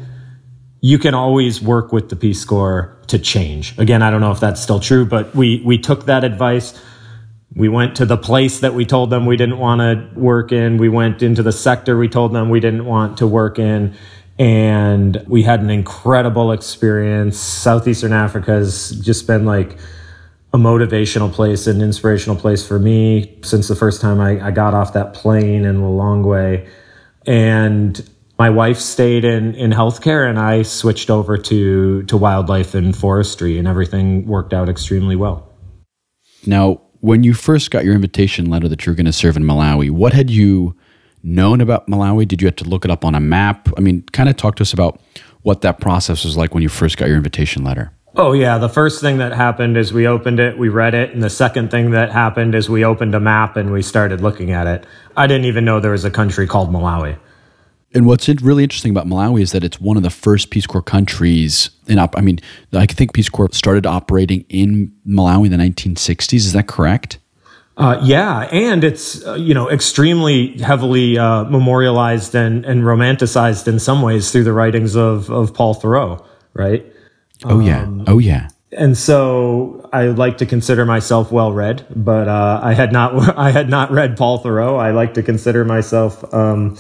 you 0.81 0.99
can 0.99 1.15
always 1.15 1.63
work 1.63 1.93
with 1.93 2.09
the 2.09 2.17
Peace 2.17 2.45
Corps 2.45 3.01
to 3.07 3.21
change. 3.21 3.79
Again, 3.79 4.03
I 4.03 4.11
don't 4.11 4.21
know 4.21 4.33
if 4.33 4.41
that's 4.41 4.61
still 4.61 4.81
true, 4.81 5.07
but 5.07 5.33
we, 5.35 5.63
we 5.65 5.79
took 5.79 6.07
that 6.07 6.25
advice. 6.25 6.79
We 7.55 7.69
went 7.69 7.97
to 7.97 8.05
the 8.05 8.17
place 8.17 8.61
that 8.61 8.75
we 8.75 8.85
told 8.85 9.11
them 9.11 9.27
we 9.27 9.37
didn't 9.37 9.59
want 9.59 9.81
to 9.81 10.21
work 10.21 10.51
in. 10.51 10.77
We 10.77 10.89
went 10.89 11.23
into 11.23 11.43
the 11.43 11.53
sector 11.53 11.97
we 11.97 12.09
told 12.09 12.35
them 12.35 12.51
we 12.51 12.61
didn't 12.61 12.85
want 12.85 13.19
to 13.19 13.29
work 13.29 13.61
in. 13.61 13.95
And 14.37 15.25
we 15.29 15.45
had 15.45 15.61
an 15.61 15.71
incredible 15.71 16.51
experience. 16.51 17.39
Southeastern 17.39 18.13
Africa 18.13 18.51
has 18.51 18.91
just 18.91 19.29
been 19.29 19.47
like, 19.47 19.79
a 20.53 20.59
motivational 20.59 21.33
place, 21.33 21.67
an 21.67 21.81
inspirational 21.81 22.37
place 22.37 22.67
for 22.67 22.79
me 22.79 23.39
since 23.43 23.69
the 23.69 23.77
first 23.77 24.01
time 24.01 24.21
I, 24.21 24.47
I 24.47 24.51
got 24.51 24.75
off 24.75 24.93
that 24.95 25.13
plane 25.13 25.65
in 25.65 25.81
Lilongwe. 25.81 26.67
And 27.27 28.09
my 28.39 28.51
wife 28.51 28.79
stayed 28.79 29.25
in, 29.25 29.55
in 29.55 29.71
healthcare 29.71 30.29
and 30.29 30.39
I 30.39 30.63
switched 30.63 31.11
over 31.11 31.37
to, 31.37 32.03
to 32.05 32.17
wildlife 32.17 32.75
and 32.75 32.97
forestry 32.97 33.59
and 33.59 33.67
everything 33.67 34.27
worked 34.27 34.53
out 34.53 34.69
extremely 34.69 35.17
well. 35.17 35.53
Now, 36.47 36.83
when 37.01 37.25
you 37.25 37.35
first 37.35 37.71
got 37.71 37.85
your 37.85 37.95
invitation 37.95 38.49
letter 38.49 38.69
that 38.69 38.87
you 38.87 38.93
were 38.93 38.97
going 38.97 39.07
to 39.07 39.13
serve 39.13 39.37
in 39.37 39.43
Malawi, 39.43 39.91
what 39.91 40.13
had 40.13 40.31
you 40.31 40.77
known 41.23 41.61
about 41.61 41.87
Malawi? 41.89 42.27
Did 42.27 42.41
you 42.41 42.47
have 42.47 42.57
to 42.57 42.65
look 42.65 42.85
it 42.85 42.91
up 42.91 43.05
on 43.05 43.15
a 43.15 43.21
map? 43.21 43.69
I 43.77 43.81
mean, 43.81 44.03
kind 44.13 44.29
of 44.29 44.37
talk 44.37 44.57
to 44.57 44.63
us 44.63 44.73
about 44.73 45.01
what 45.43 45.63
that 45.63 45.81
process 45.81 46.25
was 46.25 46.37
like 46.37 46.55
when 46.55 46.63
you 46.63 46.69
first 46.69 46.97
got 46.97 47.09
your 47.09 47.17
invitation 47.17 47.65
letter. 47.65 47.93
Oh, 48.19 48.33
yeah. 48.33 48.57
The 48.57 48.69
first 48.71 49.03
thing 49.03 49.19
that 49.19 49.33
happened 49.33 49.77
is 49.77 49.93
we 49.93 50.07
opened 50.07 50.41
it, 50.41 50.57
we 50.57 50.71
read 50.71 50.95
it. 50.95 51.13
And 51.13 51.23
the 51.23 51.29
second 51.29 51.71
thing 51.71 51.91
that 51.91 52.11
happened 52.11 52.55
is 52.55 52.69
we 52.69 52.83
opened 52.83 53.15
a 53.15 53.21
map 53.21 53.59
and 53.59 53.71
we 53.71 53.83
started 53.83 54.23
looking 54.23 54.53
at 54.53 54.67
it. 54.67 54.87
I 55.19 55.27
didn't 55.27 55.45
even 55.45 55.67
know 55.67 55.81
there 55.81 55.93
was 55.93 56.07
a 56.07 56.11
country 56.11 56.47
called 56.47 56.71
Malawi. 56.71 57.19
And 57.95 58.07
what's 58.07 58.27
really 58.29 58.63
interesting 58.63 58.91
about 58.91 59.07
Malawi 59.07 59.43
is 59.43 59.53
that 59.53 59.63
it's 59.65 59.81
one 59.81 59.99
of 59.99 60.03
the 60.03 60.11
first 60.11 60.51
Peace 60.51 60.67
Corps 60.67 60.83
countries. 60.83 61.71
In 61.89 61.99
op- 61.99 62.17
I 62.17 62.23
mean, 62.23 62.41
I 62.73 62.87
think 62.87 63.13
Peace 63.13 63.29
Corps 63.29 63.53
started 63.53 63.87
operating 63.87 64.47
in 64.49 64.93
Malawi 65.07 65.47
in 65.47 65.53
the 65.53 65.59
1960s. 65.59 66.35
Is 66.35 66.53
that 66.55 66.69
correct? 66.69 67.19
Uh, 67.77 68.01
yeah, 68.03 68.49
and 68.51 68.83
it's 68.83 69.25
uh, 69.27 69.35
you 69.35 69.53
know 69.53 69.71
extremely 69.71 70.57
heavily 70.59 71.19
uh, 71.19 71.45
memorialized 71.45 72.35
and, 72.35 72.65
and 72.65 72.83
romanticized 72.85 73.69
in 73.69 73.79
some 73.79 74.01
ways 74.01 74.33
through 74.33 74.45
the 74.45 74.53
writings 74.55 74.97
of 74.97 75.31
of 75.31 75.53
Paul 75.53 75.75
Theroux, 75.75 76.25
right? 76.55 76.87
Oh 77.45 77.61
yeah. 77.61 77.83
Um, 77.83 78.05
oh 78.07 78.19
yeah. 78.19 78.49
And 78.73 78.97
so 78.99 79.89
I 79.93 80.07
like 80.09 80.39
to 80.39 80.47
consider 80.47 80.85
myself 80.85 81.31
well 81.33 81.53
read, 81.53 81.87
but 81.95 82.29
uh, 82.29 82.61
I 82.63 82.75
had 82.75 82.93
not 82.93 83.37
I 83.39 83.51
had 83.51 83.69
not 83.69 83.91
read 83.91 84.17
Paul 84.17 84.43
Theroux. 84.43 84.79
I 84.79 84.91
like 84.91 85.15
to 85.15 85.23
consider 85.23 85.65
myself 85.65 86.23
um, 86.35 86.77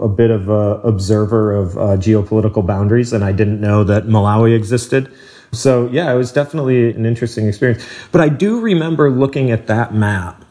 a 0.00 0.08
bit 0.08 0.30
of 0.30 0.48
a 0.48 0.80
observer 0.84 1.54
of 1.54 1.76
uh, 1.76 1.80
geopolitical 1.96 2.66
boundaries, 2.66 3.12
and 3.12 3.24
I 3.24 3.32
didn't 3.32 3.60
know 3.60 3.84
that 3.84 4.06
Malawi 4.06 4.54
existed. 4.54 5.12
So 5.52 5.88
yeah, 5.88 6.12
it 6.12 6.16
was 6.16 6.32
definitely 6.32 6.90
an 6.90 7.06
interesting 7.06 7.46
experience. 7.46 7.84
But 8.12 8.20
I 8.20 8.28
do 8.28 8.60
remember 8.60 9.10
looking 9.10 9.50
at 9.50 9.66
that 9.66 9.94
map 9.94 10.44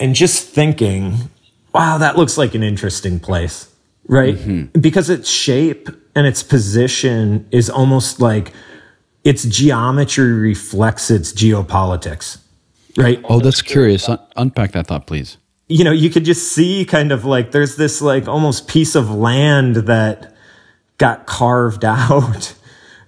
and 0.00 0.14
just 0.14 0.48
thinking, 0.48 1.30
"Wow, 1.72 1.98
that 1.98 2.16
looks 2.16 2.38
like 2.38 2.54
an 2.54 2.62
interesting 2.62 3.20
place." 3.20 3.74
Right? 4.06 4.36
Mm-hmm. 4.36 4.80
Because 4.80 5.10
its 5.10 5.28
shape 5.28 5.90
and 6.14 6.26
its 6.26 6.42
position 6.42 7.46
is 7.50 7.68
almost 7.68 8.20
like 8.20 8.54
its 9.24 9.44
geometry 9.44 10.32
reflects 10.32 11.10
its 11.10 11.32
geopolitics, 11.32 12.38
right? 12.96 13.20
Oh, 13.24 13.40
that's 13.40 13.62
curious. 13.62 14.08
Un- 14.08 14.18
unpack 14.36 14.72
that 14.72 14.86
thought, 14.86 15.06
please. 15.06 15.36
you 15.68 15.84
know, 15.84 15.92
you 15.92 16.08
could 16.10 16.24
just 16.24 16.52
see 16.52 16.84
kind 16.84 17.12
of 17.12 17.24
like 17.24 17.50
there's 17.52 17.76
this 17.76 18.00
like 18.00 18.26
almost 18.28 18.68
piece 18.68 18.94
of 18.94 19.10
land 19.10 19.76
that 19.76 20.34
got 20.96 21.26
carved 21.26 21.84
out 22.00 22.54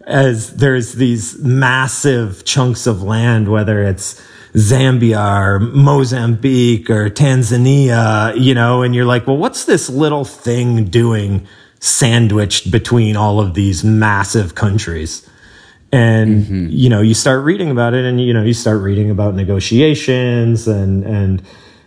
as 0.06 0.56
there's 0.56 0.94
these 0.94 1.38
massive 1.38 2.44
chunks 2.44 2.86
of 2.86 3.02
land, 3.02 3.48
whether 3.48 3.82
it's 3.82 4.20
Zambia 4.54 5.40
or 5.46 5.60
Mozambique 5.60 6.90
or 6.90 7.08
Tanzania, 7.08 8.38
you 8.38 8.52
know, 8.54 8.82
and 8.82 8.94
you're 8.94 9.04
like, 9.04 9.26
well, 9.26 9.36
what's 9.36 9.64
this 9.66 9.88
little 9.88 10.24
thing 10.24 10.86
doing 10.86 11.46
sandwiched 11.78 12.70
between 12.70 13.16
all 13.16 13.40
of 13.40 13.54
these 13.54 13.84
massive 13.84 14.54
countries? 14.56 15.28
And, 15.92 16.44
mm-hmm. 16.44 16.66
you 16.70 16.88
know, 16.88 17.00
you 17.00 17.14
start 17.14 17.44
reading 17.44 17.70
about 17.70 17.94
it 17.94 18.04
and, 18.04 18.20
you 18.20 18.32
know, 18.32 18.42
you 18.44 18.54
start 18.54 18.80
reading 18.80 19.10
about 19.10 19.34
negotiations 19.34 20.68
and, 20.68 21.04
and, 21.04 21.42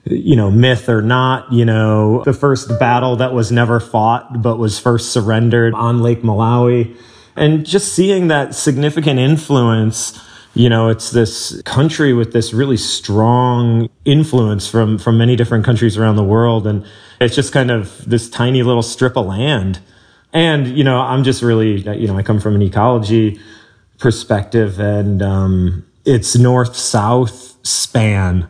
you 0.06 0.36
know, 0.36 0.52
myth 0.52 0.90
or 0.90 1.02
not, 1.02 1.52
you 1.54 1.64
know, 1.64 2.24
the 2.26 2.34
first 2.34 2.68
battle 2.80 3.16
that 3.16 3.34
was 3.34 3.52
never 3.52 3.80
fought, 3.80 4.42
but 4.42 4.58
was 4.58 4.78
first 4.78 5.14
surrendered 5.14 5.74
on 5.74 6.02
Lake 6.02 6.22
Malawi. 6.22 6.96
And 7.36 7.66
just 7.66 7.94
seeing 7.94 8.28
that 8.28 8.54
significant 8.54 9.20
influence, 9.20 10.20
you 10.54 10.70
know, 10.70 10.90
it's 10.90 11.12
this 11.12 11.62
country 11.64 12.14
with 12.14 12.34
this 12.34 12.54
really 12.54 12.78
strong 12.78 13.90
influence 14.04 14.68
from, 14.68 14.98
from 14.98 15.18
many 15.18 15.38
different 15.38 15.64
countries 15.64 15.98
around 15.98 16.18
the 16.18 16.24
world. 16.24 16.68
And 16.68 16.86
it's 17.22 17.36
just 17.36 17.54
kind 17.54 17.72
of 17.72 18.04
this 18.08 18.30
tiny 18.30 18.64
little 18.64 18.84
strip 18.84 19.16
of 19.16 19.26
land. 19.26 19.80
And, 20.34 20.68
you 20.78 20.84
know, 20.84 21.00
I'm 21.00 21.24
just 21.24 21.42
really, 21.42 21.82
you 21.98 22.08
know, 22.08 22.18
I 22.18 22.24
come 22.24 22.42
from 22.42 22.56
an 22.56 22.62
ecology 22.62 23.40
perspective 24.04 24.80
and, 24.80 25.24
um, 25.24 25.86
it's 26.06 26.36
north 26.36 26.76
south 26.76 27.56
span 27.66 28.48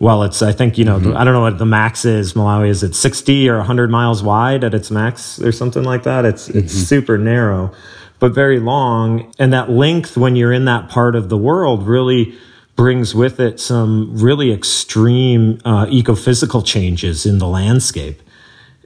well, 0.00 0.22
it's, 0.22 0.42
I 0.42 0.52
think, 0.52 0.78
you 0.78 0.84
know, 0.84 0.98
mm-hmm. 0.98 1.16
I 1.16 1.24
don't 1.24 1.34
know 1.34 1.40
what 1.40 1.58
the 1.58 1.66
max 1.66 2.04
is. 2.04 2.34
Malawi 2.34 2.68
is 2.68 2.82
it 2.82 2.94
60 2.94 3.48
or 3.48 3.56
100 3.58 3.90
miles 3.90 4.22
wide 4.22 4.62
at 4.62 4.72
its 4.72 4.90
max 4.90 5.40
or 5.40 5.50
something 5.50 5.82
like 5.82 6.04
that. 6.04 6.24
It's, 6.24 6.48
mm-hmm. 6.48 6.58
it's 6.58 6.72
super 6.72 7.18
narrow, 7.18 7.72
but 8.20 8.32
very 8.32 8.60
long. 8.60 9.32
And 9.38 9.52
that 9.52 9.70
length 9.70 10.16
when 10.16 10.36
you're 10.36 10.52
in 10.52 10.66
that 10.66 10.88
part 10.88 11.16
of 11.16 11.28
the 11.28 11.36
world 11.36 11.86
really 11.86 12.36
brings 12.76 13.12
with 13.12 13.40
it 13.40 13.58
some 13.58 14.16
really 14.16 14.52
extreme 14.52 15.60
uh, 15.64 15.86
ecophysical 15.86 16.64
changes 16.64 17.26
in 17.26 17.38
the 17.38 17.48
landscape. 17.48 18.22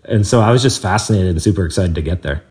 And 0.05 0.27
so 0.27 0.41
I 0.41 0.51
was 0.51 0.63
just 0.63 0.81
fascinated 0.81 1.29
and 1.29 1.43
super 1.43 1.67
excited 1.67 1.95
to 1.97 2.03
get 2.03 2.23
there. 2.23 2.43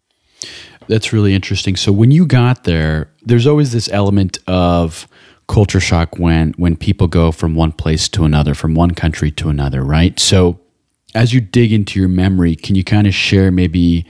That's 0.91 1.13
really 1.13 1.33
interesting. 1.33 1.75
So 1.75 1.91
when 1.91 2.11
you 2.11 2.25
got 2.25 2.65
there, 2.65 3.09
there's 3.23 3.47
always 3.47 3.71
this 3.71 3.89
element 3.91 4.37
of, 4.47 5.07
culture 5.51 5.81
shock 5.81 6.17
when 6.17 6.53
when 6.53 6.77
people 6.77 7.07
go 7.07 7.29
from 7.29 7.55
one 7.55 7.73
place 7.73 8.07
to 8.07 8.23
another, 8.23 8.53
from 8.53 8.73
one 8.73 8.91
country 8.91 9.29
to 9.29 9.49
another, 9.49 9.83
right? 9.83 10.17
So 10.17 10.61
as 11.13 11.33
you 11.33 11.41
dig 11.41 11.73
into 11.73 11.99
your 11.99 12.07
memory, 12.07 12.55
can 12.55 12.75
you 12.75 12.85
kind 12.85 13.05
of 13.05 13.13
share 13.13 13.51
maybe 13.51 14.05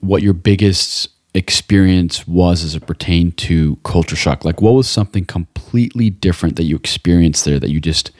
what 0.00 0.22
your 0.22 0.32
biggest 0.32 1.10
experience 1.34 2.26
was 2.26 2.64
as 2.64 2.74
it 2.74 2.86
pertained 2.86 3.36
to 3.38 3.76
culture 3.84 4.16
shock? 4.16 4.42
Like 4.42 4.62
what 4.62 4.72
was 4.72 4.88
something 4.88 5.26
completely 5.26 6.08
different 6.08 6.56
that 6.56 6.64
you 6.64 6.76
experienced 6.76 7.44
there 7.44 7.60
that 7.60 7.70
you 7.70 7.78
just 7.78 8.10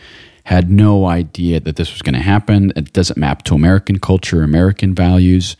had 0.44 0.70
no 0.70 1.06
idea 1.06 1.60
that 1.60 1.76
this 1.76 1.92
was 1.92 2.02
going 2.02 2.14
to 2.14 2.20
happen. 2.20 2.74
It 2.76 2.92
doesn't 2.92 3.18
map 3.18 3.42
to 3.44 3.54
American 3.54 3.98
culture, 3.98 4.42
American 4.42 4.94
values. 4.94 5.56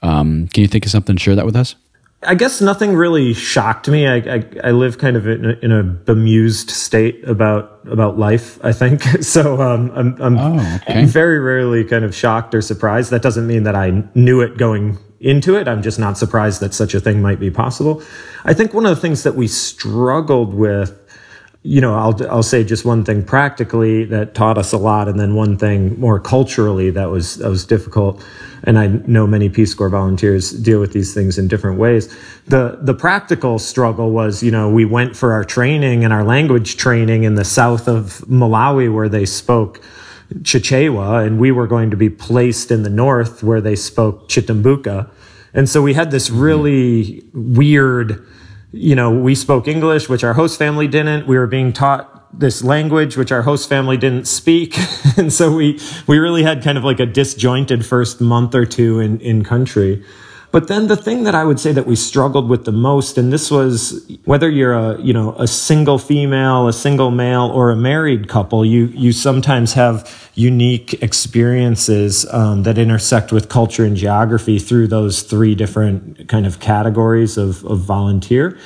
Um, 0.00 0.48
can 0.48 0.62
you 0.62 0.68
think 0.68 0.86
of 0.86 0.90
something? 0.90 1.18
Share 1.18 1.36
that 1.36 1.44
with 1.44 1.56
us. 1.56 1.76
I 2.26 2.34
guess 2.34 2.60
nothing 2.60 2.94
really 2.94 3.34
shocked 3.34 3.88
me. 3.88 4.06
I, 4.06 4.16
I, 4.16 4.44
I 4.64 4.70
live 4.70 4.98
kind 4.98 5.16
of 5.16 5.26
in 5.26 5.44
a, 5.44 5.52
in 5.62 5.72
a, 5.72 5.82
bemused 5.82 6.70
state 6.70 7.26
about 7.28 7.80
about 7.86 8.18
life. 8.18 8.58
I 8.64 8.72
think 8.72 9.02
so. 9.22 9.60
Um, 9.60 9.90
I'm, 9.94 10.20
I'm 10.22 10.38
oh, 10.38 10.76
okay. 10.82 11.04
very 11.04 11.38
rarely 11.38 11.84
kind 11.84 12.04
of 12.04 12.14
shocked 12.14 12.54
or 12.54 12.60
surprised. 12.60 13.10
That 13.10 13.22
doesn't 13.22 13.46
mean 13.46 13.64
that 13.64 13.74
I 13.74 14.04
knew 14.14 14.40
it 14.40 14.56
going 14.56 14.98
into 15.20 15.56
it. 15.56 15.68
I'm 15.68 15.82
just 15.82 15.98
not 15.98 16.18
surprised 16.18 16.60
that 16.60 16.74
such 16.74 16.94
a 16.94 17.00
thing 17.00 17.22
might 17.22 17.40
be 17.40 17.50
possible. 17.50 18.02
I 18.44 18.52
think 18.52 18.74
one 18.74 18.84
of 18.84 18.94
the 18.94 19.00
things 19.00 19.22
that 19.22 19.34
we 19.34 19.48
struggled 19.48 20.54
with 20.54 21.00
you 21.66 21.80
know, 21.80 21.94
I'll 21.94 22.30
I'll 22.30 22.42
say 22.42 22.62
just 22.62 22.84
one 22.84 23.06
thing 23.06 23.24
practically 23.24 24.04
that 24.04 24.34
taught 24.34 24.58
us 24.58 24.72
a 24.72 24.76
lot, 24.76 25.08
and 25.08 25.18
then 25.18 25.34
one 25.34 25.56
thing 25.56 25.98
more 25.98 26.20
culturally 26.20 26.90
that 26.90 27.10
was 27.10 27.36
that 27.38 27.48
was 27.48 27.64
difficult. 27.64 28.22
And 28.64 28.78
I 28.78 28.88
know 28.88 29.26
many 29.26 29.48
Peace 29.48 29.72
Corps 29.72 29.88
volunteers 29.88 30.50
deal 30.50 30.78
with 30.78 30.92
these 30.92 31.14
things 31.14 31.38
in 31.38 31.48
different 31.48 31.78
ways. 31.78 32.14
The 32.48 32.78
the 32.82 32.92
practical 32.92 33.58
struggle 33.58 34.10
was, 34.10 34.42
you 34.42 34.50
know, 34.50 34.68
we 34.68 34.84
went 34.84 35.16
for 35.16 35.32
our 35.32 35.42
training 35.42 36.04
and 36.04 36.12
our 36.12 36.22
language 36.22 36.76
training 36.76 37.24
in 37.24 37.34
the 37.34 37.46
south 37.46 37.88
of 37.88 38.18
Malawi 38.28 38.92
where 38.92 39.08
they 39.08 39.24
spoke 39.24 39.80
Chichewa, 40.42 41.26
and 41.26 41.38
we 41.38 41.50
were 41.50 41.66
going 41.66 41.90
to 41.90 41.96
be 41.96 42.10
placed 42.10 42.70
in 42.70 42.82
the 42.82 42.90
north 42.90 43.42
where 43.42 43.62
they 43.62 43.76
spoke 43.76 44.28
Chitumbuka. 44.28 45.08
And 45.54 45.66
so 45.66 45.80
we 45.80 45.94
had 45.94 46.10
this 46.10 46.28
mm-hmm. 46.28 46.40
really 46.40 47.24
weird 47.32 48.26
you 48.74 48.94
know, 48.94 49.10
we 49.10 49.34
spoke 49.34 49.68
English, 49.68 50.08
which 50.08 50.24
our 50.24 50.34
host 50.34 50.58
family 50.58 50.88
didn't. 50.88 51.26
We 51.26 51.38
were 51.38 51.46
being 51.46 51.72
taught 51.72 52.10
this 52.38 52.64
language, 52.64 53.16
which 53.16 53.30
our 53.30 53.42
host 53.42 53.68
family 53.68 53.96
didn't 53.96 54.26
speak. 54.26 54.76
and 55.16 55.32
so 55.32 55.54
we, 55.54 55.80
we 56.06 56.18
really 56.18 56.42
had 56.42 56.62
kind 56.62 56.76
of 56.76 56.84
like 56.84 57.00
a 57.00 57.06
disjointed 57.06 57.86
first 57.86 58.20
month 58.20 58.54
or 58.54 58.66
two 58.66 58.98
in, 58.98 59.20
in 59.20 59.44
country. 59.44 60.04
But 60.54 60.68
then 60.68 60.86
the 60.86 60.96
thing 60.96 61.24
that 61.24 61.34
I 61.34 61.42
would 61.42 61.58
say 61.58 61.72
that 61.72 61.84
we 61.84 61.96
struggled 61.96 62.48
with 62.48 62.64
the 62.64 62.70
most, 62.70 63.18
and 63.18 63.32
this 63.32 63.50
was 63.50 64.08
whether 64.24 64.48
you're 64.48 64.72
a, 64.72 65.02
you 65.02 65.12
know, 65.12 65.34
a 65.36 65.48
single 65.48 65.98
female, 65.98 66.68
a 66.68 66.72
single 66.72 67.10
male, 67.10 67.50
or 67.52 67.72
a 67.72 67.76
married 67.76 68.28
couple, 68.28 68.64
you, 68.64 68.84
you 68.94 69.10
sometimes 69.10 69.72
have 69.72 70.30
unique 70.36 71.02
experiences 71.02 72.24
um, 72.32 72.62
that 72.62 72.78
intersect 72.78 73.32
with 73.32 73.48
culture 73.48 73.84
and 73.84 73.96
geography 73.96 74.60
through 74.60 74.86
those 74.86 75.22
three 75.22 75.56
different 75.56 76.28
kind 76.28 76.46
of 76.46 76.60
categories 76.60 77.36
of, 77.36 77.64
of 77.64 77.80
volunteer. 77.80 78.56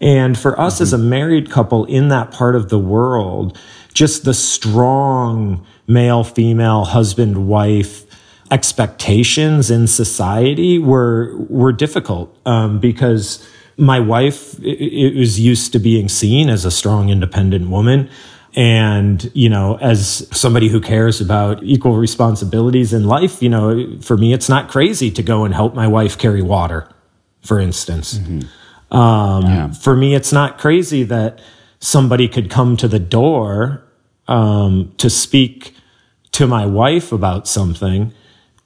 And 0.00 0.36
for 0.36 0.58
us 0.58 0.74
mm-hmm. 0.74 0.82
as 0.82 0.92
a 0.92 0.98
married 0.98 1.52
couple 1.52 1.84
in 1.84 2.08
that 2.08 2.32
part 2.32 2.56
of 2.56 2.68
the 2.68 2.80
world, 2.80 3.56
just 3.94 4.24
the 4.24 4.34
strong 4.34 5.64
male, 5.86 6.24
female, 6.24 6.84
husband, 6.84 7.46
wife 7.46 8.07
expectations 8.50 9.70
in 9.70 9.86
society 9.86 10.78
were 10.78 11.36
were 11.48 11.72
difficult 11.72 12.36
um, 12.46 12.80
because 12.80 13.46
my 13.76 14.00
wife 14.00 14.58
it, 14.60 14.80
it 14.80 15.16
was 15.16 15.38
used 15.38 15.72
to 15.72 15.78
being 15.78 16.08
seen 16.08 16.48
as 16.48 16.64
a 16.64 16.70
strong, 16.70 17.08
independent 17.10 17.70
woman. 17.70 18.08
And, 18.54 19.30
you 19.34 19.48
know, 19.48 19.76
as 19.76 20.26
somebody 20.36 20.68
who 20.68 20.80
cares 20.80 21.20
about 21.20 21.62
equal 21.62 21.96
responsibilities 21.96 22.92
in 22.92 23.04
life, 23.04 23.40
you 23.42 23.48
know, 23.48 23.98
for 24.00 24.16
me, 24.16 24.32
it's 24.32 24.48
not 24.48 24.68
crazy 24.68 25.10
to 25.12 25.22
go 25.22 25.44
and 25.44 25.54
help 25.54 25.74
my 25.74 25.86
wife 25.86 26.18
carry 26.18 26.42
water, 26.42 26.88
for 27.42 27.60
instance. 27.60 28.14
Mm-hmm. 28.14 28.96
Um, 28.96 29.44
yeah. 29.44 29.70
For 29.72 29.94
me, 29.94 30.14
it's 30.14 30.32
not 30.32 30.58
crazy 30.58 31.04
that 31.04 31.40
somebody 31.78 32.26
could 32.26 32.50
come 32.50 32.76
to 32.78 32.88
the 32.88 32.98
door 32.98 33.84
um, 34.26 34.92
to 34.96 35.08
speak 35.08 35.74
to 36.32 36.46
my 36.46 36.66
wife 36.66 37.12
about 37.12 37.46
something 37.46 38.12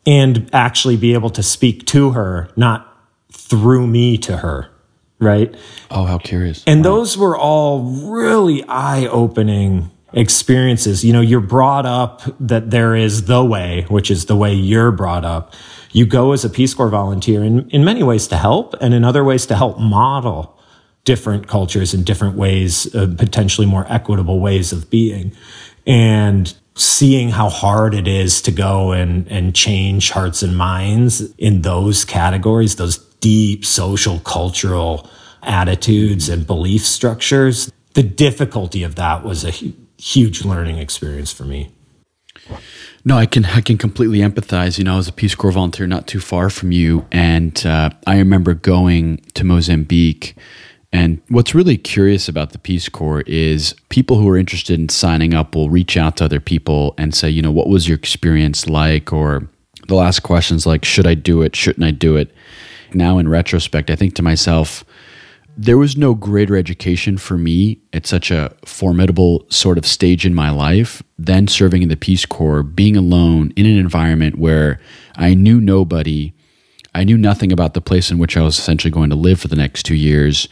and 0.07 0.49
actually 0.53 0.97
be 0.97 1.15
able 1.15 1.31
to 1.31 1.43
speak 1.43 1.87
to 1.87 2.11
her, 2.11 2.49
not 2.57 2.89
through 3.33 3.87
me 3.87 4.19
to 4.19 4.39
her. 4.39 4.69
Right. 5.19 5.55
Oh, 5.91 6.05
how 6.05 6.19
curious. 6.19 6.65
And 6.67 6.81
wow. 6.81 6.91
those 6.91 7.17
were 7.17 7.37
all 7.37 7.83
really 8.11 8.65
eye 8.65 9.07
opening 9.07 9.91
experiences. 10.13 11.05
You 11.05 11.13
know, 11.13 11.21
you're 11.21 11.41
brought 11.41 11.87
up 11.87 12.23
that 12.41 12.71
there 12.71 12.97
is 12.97 13.27
the 13.27 13.45
way, 13.45 13.87
which 13.89 14.11
is 14.11 14.27
the 14.27 14.37
way 14.37 14.53
you're 14.53 14.91
brought 14.91 15.25
up. 15.25 15.55
You 15.93 16.07
go 16.07 16.33
as 16.33 16.45
a 16.45 16.51
Peace 16.51 16.75
Corps 16.75 16.89
volunteer 16.89 17.45
in, 17.45 17.71
in 17.71 17.85
many 17.85 18.03
ways 18.03 18.27
to 18.29 18.37
help 18.37 18.75
and 18.81 18.95
in 18.95 19.05
other 19.05 19.23
ways 19.23 19.47
to 19.47 19.57
help 19.57 19.79
model 19.79 20.59
different 21.05 21.49
cultures 21.49 21.95
and 21.95 22.05
different 22.05 22.37
ways, 22.37 22.93
uh, 22.95 23.13
potentially 23.19 23.67
more 23.67 23.87
equitable 23.89 24.41
ways 24.41 24.73
of 24.73 24.89
being. 24.89 25.33
And 25.87 26.55
seeing 26.75 27.31
how 27.31 27.49
hard 27.49 27.95
it 27.95 28.09
is 28.09 28.41
to 28.43 28.51
go 28.51 28.93
and, 28.93 29.29
and 29.29 29.55
change 29.55 30.11
hearts 30.11 30.43
and 30.43 30.57
minds 30.57 31.21
in 31.37 31.63
those 31.63 32.05
categories, 32.05 32.77
those 32.77 32.99
deep 33.21 33.65
social, 33.65 34.19
cultural 34.21 35.09
attitudes 35.43 36.29
and 36.29 36.47
belief 36.47 36.83
structures, 36.87 37.71
the 37.95 38.03
difficulty 38.03 38.83
of 38.83 38.95
that 38.95 39.25
was 39.25 39.45
a 39.45 39.51
hu- 39.51 39.73
huge 39.99 40.45
learning 40.45 40.79
experience 40.79 41.33
for 41.33 41.45
me. 41.45 41.71
No, 43.05 43.17
I 43.17 43.27
can 43.27 43.45
I 43.45 43.61
can 43.61 43.79
completely 43.79 44.19
empathize. 44.19 44.79
You 44.79 44.85
know, 44.85 44.95
I 44.95 44.97
was 44.97 45.09
a 45.09 45.13
Peace 45.13 45.35
Corps 45.35 45.53
volunteer 45.53 45.87
not 45.87 46.07
too 46.07 46.21
far 46.21 46.51
from 46.51 46.73
you, 46.73 47.07
and 47.13 47.65
uh, 47.67 47.91
I 48.07 48.19
remember 48.19 48.55
going 48.55 49.19
to 49.35 49.45
Mozambique 49.45 50.37
and 50.93 51.21
what's 51.29 51.55
really 51.55 51.79
curious 51.79 52.29
about 52.29 52.51
the 52.51 52.59
Peace 52.59 52.89
Corps 52.89 53.23
is 53.23 53.75
people 53.89 54.19
who 54.19 54.29
are 54.29 54.37
interested 54.37 54.79
in 54.79 54.91
signing 54.91 55.33
up 55.33 55.55
will 55.55 55.71
reach 55.71 55.97
out 55.97 56.19
to 56.19 56.25
other 56.25 56.41
people 56.41 56.95
and 56.99 57.15
say, 57.15 57.31
you 57.31 57.41
know, 57.41 57.51
what 57.51 57.69
was 57.69 57.89
your 57.89 57.97
experience 57.97 58.69
like? 58.69 59.13
Or 59.13 59.49
the 59.89 59.95
last 59.95 60.21
questions 60.21 60.67
like, 60.67 60.85
should 60.85 61.07
I 61.07 61.15
do 61.15 61.41
it? 61.41 61.57
Shouldn't 61.57 61.85
I 61.85 61.93
do 61.93 62.17
it? 62.17 62.35
Now, 62.93 63.17
in 63.17 63.27
retrospect, 63.29 63.91
I 63.91 63.97
think 63.97 64.15
to 64.17 64.23
myself, 64.23 64.85
there 65.57 65.79
was 65.79 65.97
no 65.97 66.15
greater 66.15 66.57
education 66.57 67.17
for 67.17 67.39
me 67.39 67.79
at 67.93 68.07
such 68.07 68.31
a 68.31 68.55
formidable 68.65 69.47
sort 69.49 69.79
of 69.79 69.87
stage 69.87 70.27
in 70.27 70.35
my 70.35 70.51
life 70.51 71.03
than 71.19 71.49
serving 71.49 71.83
in 71.83 71.89
the 71.89 71.97
Peace 71.97 72.27
Corps, 72.27 72.63
being 72.63 72.97
alone 72.97 73.53
in 73.57 73.65
an 73.67 73.79
environment 73.79 74.39
where 74.39 74.79
I 75.17 75.35
knew 75.35 75.61
nobody. 75.61 76.33
I 76.95 77.05
knew 77.05 77.17
nothing 77.17 77.53
about 77.53 77.75
the 77.75 77.81
place 77.81 78.11
in 78.11 78.19
which 78.19 78.37
I 78.37 78.43
was 78.43 78.59
essentially 78.59 78.91
going 78.91 79.11
to 79.11 79.17
live 79.17 79.41
for 79.41 79.49
the 79.49 79.57
next 79.57 79.85
two 79.85 79.95
years. 79.95 80.49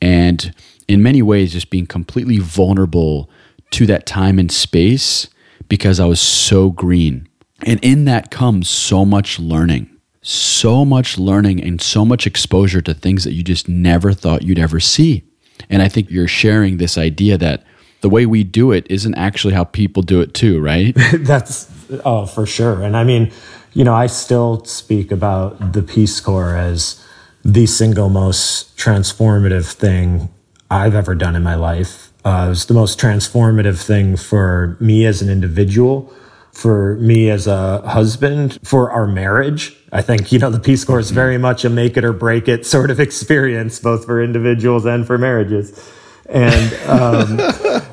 And 0.00 0.54
in 0.88 1.02
many 1.02 1.22
ways, 1.22 1.52
just 1.52 1.70
being 1.70 1.86
completely 1.86 2.38
vulnerable 2.38 3.28
to 3.72 3.86
that 3.86 4.06
time 4.06 4.38
and 4.38 4.50
space 4.50 5.28
because 5.68 5.98
I 5.98 6.06
was 6.06 6.20
so 6.20 6.70
green. 6.70 7.28
And 7.64 7.82
in 7.82 8.04
that 8.04 8.30
comes 8.30 8.68
so 8.68 9.04
much 9.04 9.38
learning 9.38 9.92
so 10.22 10.84
much 10.84 11.18
learning 11.18 11.62
and 11.62 11.80
so 11.80 12.04
much 12.04 12.26
exposure 12.26 12.80
to 12.80 12.94
things 12.94 13.24
that 13.24 13.32
you 13.32 13.42
just 13.42 13.68
never 13.68 14.12
thought 14.12 14.42
you'd 14.42 14.58
ever 14.58 14.78
see. 14.78 15.24
And 15.68 15.82
I 15.82 15.88
think 15.88 16.10
you're 16.10 16.28
sharing 16.28 16.76
this 16.76 16.96
idea 16.96 17.36
that 17.38 17.64
the 18.00 18.08
way 18.08 18.26
we 18.26 18.44
do 18.44 18.72
it 18.72 18.86
isn't 18.88 19.14
actually 19.16 19.54
how 19.54 19.64
people 19.64 20.02
do 20.02 20.20
it 20.20 20.32
too, 20.32 20.60
right? 20.60 20.94
That's 21.12 21.68
oh, 22.04 22.26
for 22.26 22.46
sure. 22.46 22.82
And 22.82 22.96
I 22.96 23.04
mean, 23.04 23.32
you 23.74 23.84
know, 23.84 23.94
I 23.94 24.06
still 24.06 24.64
speak 24.64 25.10
about 25.10 25.72
the 25.72 25.82
Peace 25.82 26.20
Corps 26.20 26.56
as 26.56 27.04
the 27.44 27.66
single 27.66 28.08
most 28.08 28.76
transformative 28.76 29.72
thing 29.72 30.28
I've 30.70 30.94
ever 30.94 31.14
done 31.14 31.36
in 31.36 31.42
my 31.42 31.54
life. 31.54 32.12
Uh, 32.24 32.44
it 32.46 32.48
was 32.50 32.66
the 32.66 32.74
most 32.74 33.00
transformative 33.00 33.84
thing 33.84 34.16
for 34.16 34.76
me 34.80 35.06
as 35.06 35.22
an 35.22 35.28
individual 35.28 36.12
for 36.52 36.96
me 36.96 37.30
as 37.30 37.46
a 37.46 37.80
husband, 37.88 38.58
for 38.62 38.90
our 38.90 39.06
marriage. 39.06 39.74
I 39.90 40.02
think, 40.02 40.30
you 40.30 40.38
know, 40.38 40.50
the 40.50 40.60
Peace 40.60 40.84
Corps 40.84 41.00
is 41.00 41.10
very 41.10 41.38
much 41.38 41.64
a 41.64 41.70
make 41.70 41.96
it 41.96 42.04
or 42.04 42.12
break 42.12 42.46
it 42.46 42.66
sort 42.66 42.90
of 42.90 43.00
experience, 43.08 43.80
both 43.80 44.04
for 44.04 44.22
individuals 44.22 44.84
and 44.84 45.06
for 45.06 45.18
marriages. 45.18 45.72
And, 46.28 46.74
um, 46.88 47.40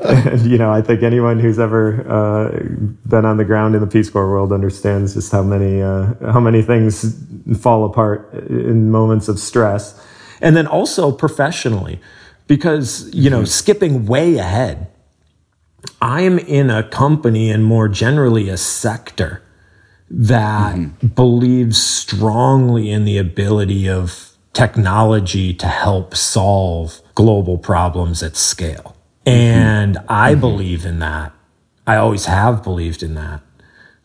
and 0.03 0.41
you 0.51 0.57
know, 0.57 0.71
I 0.71 0.81
think 0.81 1.03
anyone 1.03 1.39
who's 1.39 1.59
ever 1.59 2.09
uh, 2.09 2.49
been 3.07 3.25
on 3.25 3.37
the 3.37 3.45
ground 3.45 3.75
in 3.75 3.81
the 3.81 3.87
Peace 3.87 4.09
Corps 4.09 4.29
world 4.29 4.53
understands 4.53 5.15
just 5.15 5.31
how 5.31 5.43
many 5.43 5.81
uh, 5.81 6.13
how 6.31 6.39
many 6.39 6.61
things 6.61 7.17
fall 7.59 7.85
apart 7.85 8.31
in 8.49 8.91
moments 8.91 9.27
of 9.27 9.39
stress, 9.39 9.99
and 10.41 10.55
then 10.55 10.67
also 10.67 11.11
professionally, 11.11 11.99
because 12.47 13.13
you 13.13 13.29
know, 13.29 13.39
mm-hmm. 13.39 13.45
skipping 13.45 14.05
way 14.05 14.37
ahead 14.37 14.89
I'm 16.01 16.39
in 16.39 16.69
a 16.69 16.83
company 16.83 17.49
and 17.49 17.63
more 17.63 17.87
generally 17.87 18.49
a 18.49 18.57
sector 18.57 19.41
that 20.09 20.75
mm-hmm. 20.75 21.07
believes 21.07 21.81
strongly 21.81 22.89
in 22.89 23.05
the 23.05 23.17
ability 23.17 23.89
of 23.89 24.31
technology 24.53 25.53
to 25.53 25.67
help 25.67 26.15
solve 26.15 27.01
global 27.19 27.57
problems 27.57 28.23
at 28.23 28.37
scale. 28.37 28.95
Mm-hmm. 29.25 29.37
And 29.37 29.97
I 30.07 30.31
mm-hmm. 30.31 30.39
believe 30.39 30.85
in 30.85 30.99
that. 30.99 31.33
I 31.85 31.97
always 31.97 32.27
have 32.27 32.63
believed 32.63 33.03
in 33.03 33.15
that. 33.15 33.41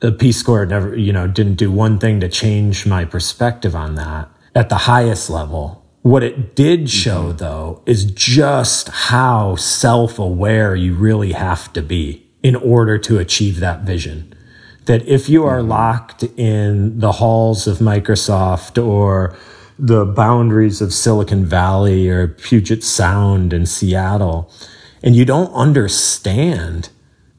The 0.01 0.11
Peace 0.11 0.43
Corps 0.43 0.67
never, 0.67 0.97
you 0.97 1.13
know, 1.13 1.29
didn't 1.29 1.55
do 1.55 1.71
one 1.71 2.01
thing 2.01 2.19
to 2.19 2.29
change 2.29 2.87
my 2.87 3.05
perspective 3.05 3.77
on 3.77 3.95
that 3.95 4.29
at 4.57 4.69
the 4.69 4.79
highest 4.79 5.31
level. 5.31 5.87
What 6.03 6.25
it 6.25 6.57
did 6.57 6.91
show, 6.91 7.29
mm-hmm. 7.29 7.37
though, 7.37 7.83
is 7.87 8.05
just 8.05 8.89
how 8.89 9.55
self 9.55 10.19
aware 10.19 10.75
you 10.75 10.95
really 10.95 11.35
have 11.35 11.73
to 11.75 11.83
be 11.83 12.27
in 12.43 12.57
order 12.57 12.99
to 12.99 13.21
achieve 13.21 13.61
that 13.61 13.83
vision. 13.83 14.35
That 14.87 15.07
if 15.07 15.29
you 15.29 15.45
are 15.45 15.61
mm-hmm. 15.61 15.69
locked 15.69 16.25
in 16.37 16.99
the 16.99 17.13
halls 17.13 17.69
of 17.69 17.79
Microsoft 17.79 18.85
or 18.85 19.37
the 19.79 20.05
boundaries 20.05 20.81
of 20.81 20.93
Silicon 20.93 21.45
Valley 21.45 22.09
or 22.09 22.29
Puget 22.29 22.85
Sound 22.85 23.53
in 23.53 23.67
Seattle, 23.67 24.51
and 25.03 25.17
you 25.17 25.25
don't 25.25 25.53
understand 25.53 26.91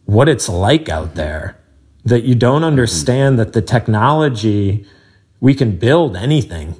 what 0.05 0.29
it's 0.29 0.47
like 0.47 0.89
out 0.89 1.15
there, 1.15 1.57
that 2.03 2.23
you 2.23 2.35
don't 2.35 2.57
mm-hmm. 2.57 2.65
understand 2.65 3.39
that 3.39 3.53
the 3.53 3.61
technology, 3.61 4.85
we 5.39 5.53
can 5.53 5.77
build 5.77 6.15
anything 6.15 6.75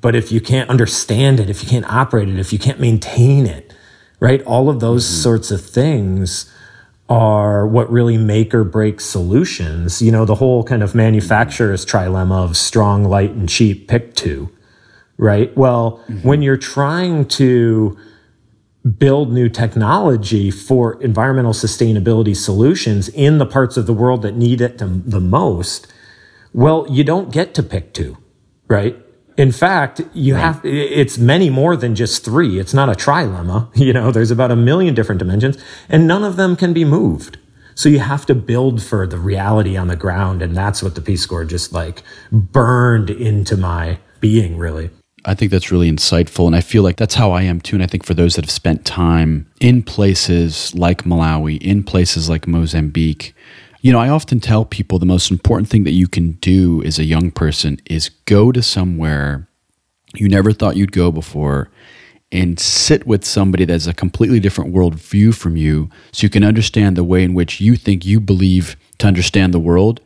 but 0.00 0.14
if 0.14 0.30
you 0.30 0.40
can't 0.40 0.70
understand 0.70 1.40
it, 1.40 1.50
if 1.50 1.62
you 1.62 1.68
can't 1.68 1.90
operate 1.90 2.28
it, 2.28 2.38
if 2.38 2.52
you 2.52 2.58
can't 2.58 2.78
maintain 2.80 3.46
it, 3.46 3.74
right? 4.20 4.42
All 4.42 4.68
of 4.68 4.80
those 4.80 5.04
mm-hmm. 5.04 5.22
sorts 5.22 5.50
of 5.50 5.60
things 5.60 6.52
are 7.08 7.66
what 7.66 7.90
really 7.90 8.16
make 8.16 8.54
or 8.54 8.62
break 8.62 9.00
solutions. 9.00 10.00
You 10.00 10.12
know, 10.12 10.24
the 10.24 10.36
whole 10.36 10.62
kind 10.62 10.82
of 10.82 10.94
manufacturer's 10.94 11.84
trilemma 11.84 12.44
of 12.44 12.56
strong, 12.56 13.04
light, 13.04 13.32
and 13.32 13.48
cheap, 13.48 13.88
pick 13.88 14.14
two, 14.14 14.50
right? 15.20 15.54
Well, 15.56 16.02
mm-hmm. 16.08 16.26
when 16.26 16.42
you're 16.42 16.56
trying 16.56 17.26
to 17.26 17.96
build 18.98 19.30
new 19.30 19.50
technology 19.50 20.50
for 20.50 21.00
environmental 21.02 21.52
sustainability 21.52 22.34
solutions 22.34 23.10
in 23.10 23.36
the 23.36 23.44
parts 23.44 23.76
of 23.76 23.86
the 23.86 23.92
world 23.92 24.22
that 24.22 24.34
need 24.34 24.62
it 24.62 24.78
the 24.78 25.20
most, 25.20 25.92
well, 26.54 26.86
you 26.88 27.04
don't 27.04 27.30
get 27.30 27.52
to 27.54 27.62
pick 27.62 27.92
two, 27.92 28.16
right? 28.66 28.96
In 29.36 29.52
fact, 29.52 30.00
you 30.14 30.34
right. 30.34 30.40
have, 30.40 30.64
it's 30.64 31.18
many 31.18 31.50
more 31.50 31.76
than 31.76 31.94
just 31.94 32.24
three. 32.24 32.58
It's 32.58 32.74
not 32.74 32.88
a 32.88 32.92
trilemma. 32.92 33.70
You 33.76 33.92
know, 33.92 34.10
there's 34.10 34.30
about 34.30 34.50
a 34.50 34.56
million 34.56 34.94
different 34.94 35.18
dimensions 35.18 35.58
and 35.88 36.06
none 36.06 36.24
of 36.24 36.36
them 36.36 36.56
can 36.56 36.72
be 36.72 36.84
moved. 36.84 37.38
So 37.74 37.88
you 37.88 37.98
have 38.00 38.26
to 38.26 38.34
build 38.34 38.82
for 38.82 39.06
the 39.06 39.18
reality 39.18 39.76
on 39.76 39.88
the 39.88 39.96
ground. 39.96 40.42
And 40.42 40.56
that's 40.56 40.82
what 40.82 40.94
the 40.94 41.00
Peace 41.00 41.24
Corps 41.26 41.44
just 41.44 41.72
like 41.72 42.02
burned 42.32 43.10
into 43.10 43.56
my 43.56 43.98
being, 44.20 44.58
really. 44.58 44.90
I 45.24 45.34
think 45.34 45.50
that's 45.50 45.70
really 45.70 45.90
insightful. 45.90 46.46
And 46.46 46.56
I 46.56 46.60
feel 46.60 46.82
like 46.82 46.96
that's 46.96 47.14
how 47.14 47.32
I 47.32 47.42
am 47.42 47.60
too. 47.60 47.76
And 47.76 47.82
I 47.82 47.86
think 47.86 48.04
for 48.04 48.14
those 48.14 48.36
that 48.36 48.44
have 48.44 48.50
spent 48.50 48.84
time 48.84 49.50
in 49.60 49.82
places 49.82 50.74
like 50.74 51.04
Malawi, 51.04 51.60
in 51.62 51.82
places 51.82 52.28
like 52.28 52.46
Mozambique, 52.46 53.34
you 53.82 53.92
know, 53.92 53.98
I 53.98 54.08
often 54.08 54.40
tell 54.40 54.64
people 54.64 54.98
the 54.98 55.06
most 55.06 55.30
important 55.30 55.68
thing 55.68 55.84
that 55.84 55.92
you 55.92 56.06
can 56.06 56.32
do 56.32 56.82
as 56.84 56.98
a 56.98 57.04
young 57.04 57.30
person 57.30 57.80
is 57.86 58.10
go 58.26 58.52
to 58.52 58.62
somewhere 58.62 59.48
you 60.14 60.28
never 60.28 60.52
thought 60.52 60.76
you'd 60.76 60.92
go 60.92 61.12
before 61.12 61.70
and 62.32 62.60
sit 62.60 63.06
with 63.06 63.24
somebody 63.24 63.64
that 63.64 63.72
has 63.72 63.86
a 63.86 63.94
completely 63.94 64.40
different 64.40 64.72
worldview 64.72 65.34
from 65.34 65.56
you 65.56 65.88
so 66.12 66.24
you 66.24 66.30
can 66.30 66.44
understand 66.44 66.96
the 66.96 67.04
way 67.04 67.24
in 67.24 67.34
which 67.34 67.60
you 67.60 67.76
think 67.76 68.04
you 68.04 68.20
believe 68.20 68.76
to 68.98 69.06
understand 69.06 69.52
the 69.52 69.58
world 69.58 70.00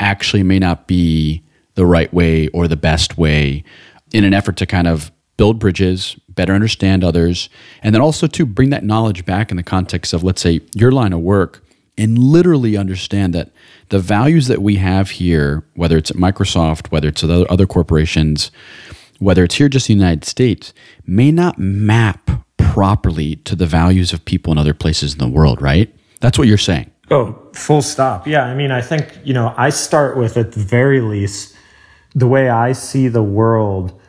actually 0.00 0.42
may 0.42 0.58
not 0.58 0.86
be 0.86 1.42
the 1.74 1.86
right 1.86 2.12
way 2.12 2.48
or 2.48 2.68
the 2.68 2.76
best 2.76 3.16
way 3.16 3.64
in 4.12 4.24
an 4.24 4.34
effort 4.34 4.56
to 4.58 4.66
kind 4.66 4.86
of 4.86 5.10
build 5.36 5.58
bridges, 5.58 6.16
better 6.28 6.52
understand 6.52 7.02
others, 7.02 7.48
and 7.82 7.94
then 7.94 8.02
also 8.02 8.26
to 8.26 8.46
bring 8.46 8.70
that 8.70 8.84
knowledge 8.84 9.24
back 9.24 9.50
in 9.50 9.56
the 9.56 9.62
context 9.62 10.12
of, 10.12 10.22
let's 10.22 10.42
say, 10.42 10.60
your 10.74 10.92
line 10.92 11.12
of 11.12 11.20
work 11.20 11.64
and 11.98 12.18
literally 12.18 12.76
understand 12.76 13.34
that 13.34 13.50
the 13.88 13.98
values 13.98 14.46
that 14.48 14.62
we 14.62 14.76
have 14.76 15.10
here, 15.10 15.64
whether 15.74 15.96
it's 15.96 16.10
at 16.10 16.16
Microsoft, 16.16 16.90
whether 16.90 17.08
it's 17.08 17.22
at 17.22 17.30
other 17.30 17.66
corporations, 17.66 18.50
whether 19.18 19.44
it's 19.44 19.56
here 19.56 19.68
just 19.68 19.88
in 19.90 19.98
the 19.98 20.04
United 20.04 20.24
States, 20.24 20.72
may 21.06 21.30
not 21.30 21.58
map 21.58 22.30
properly 22.56 23.36
to 23.36 23.54
the 23.54 23.66
values 23.66 24.12
of 24.12 24.24
people 24.24 24.52
in 24.52 24.58
other 24.58 24.74
places 24.74 25.12
in 25.12 25.18
the 25.18 25.28
world, 25.28 25.60
right? 25.60 25.94
That's 26.20 26.38
what 26.38 26.48
you're 26.48 26.56
saying. 26.58 26.90
Oh, 27.10 27.38
full 27.52 27.82
stop. 27.82 28.26
Yeah. 28.26 28.44
I 28.44 28.54
mean, 28.54 28.70
I 28.70 28.80
think, 28.80 29.18
you 29.24 29.34
know, 29.34 29.52
I 29.56 29.68
start 29.70 30.16
with 30.16 30.36
at 30.36 30.52
the 30.52 30.60
very 30.60 31.00
least, 31.00 31.54
the 32.14 32.26
way 32.26 32.48
I 32.48 32.72
see 32.72 33.08
the 33.08 33.22
world 33.22 34.00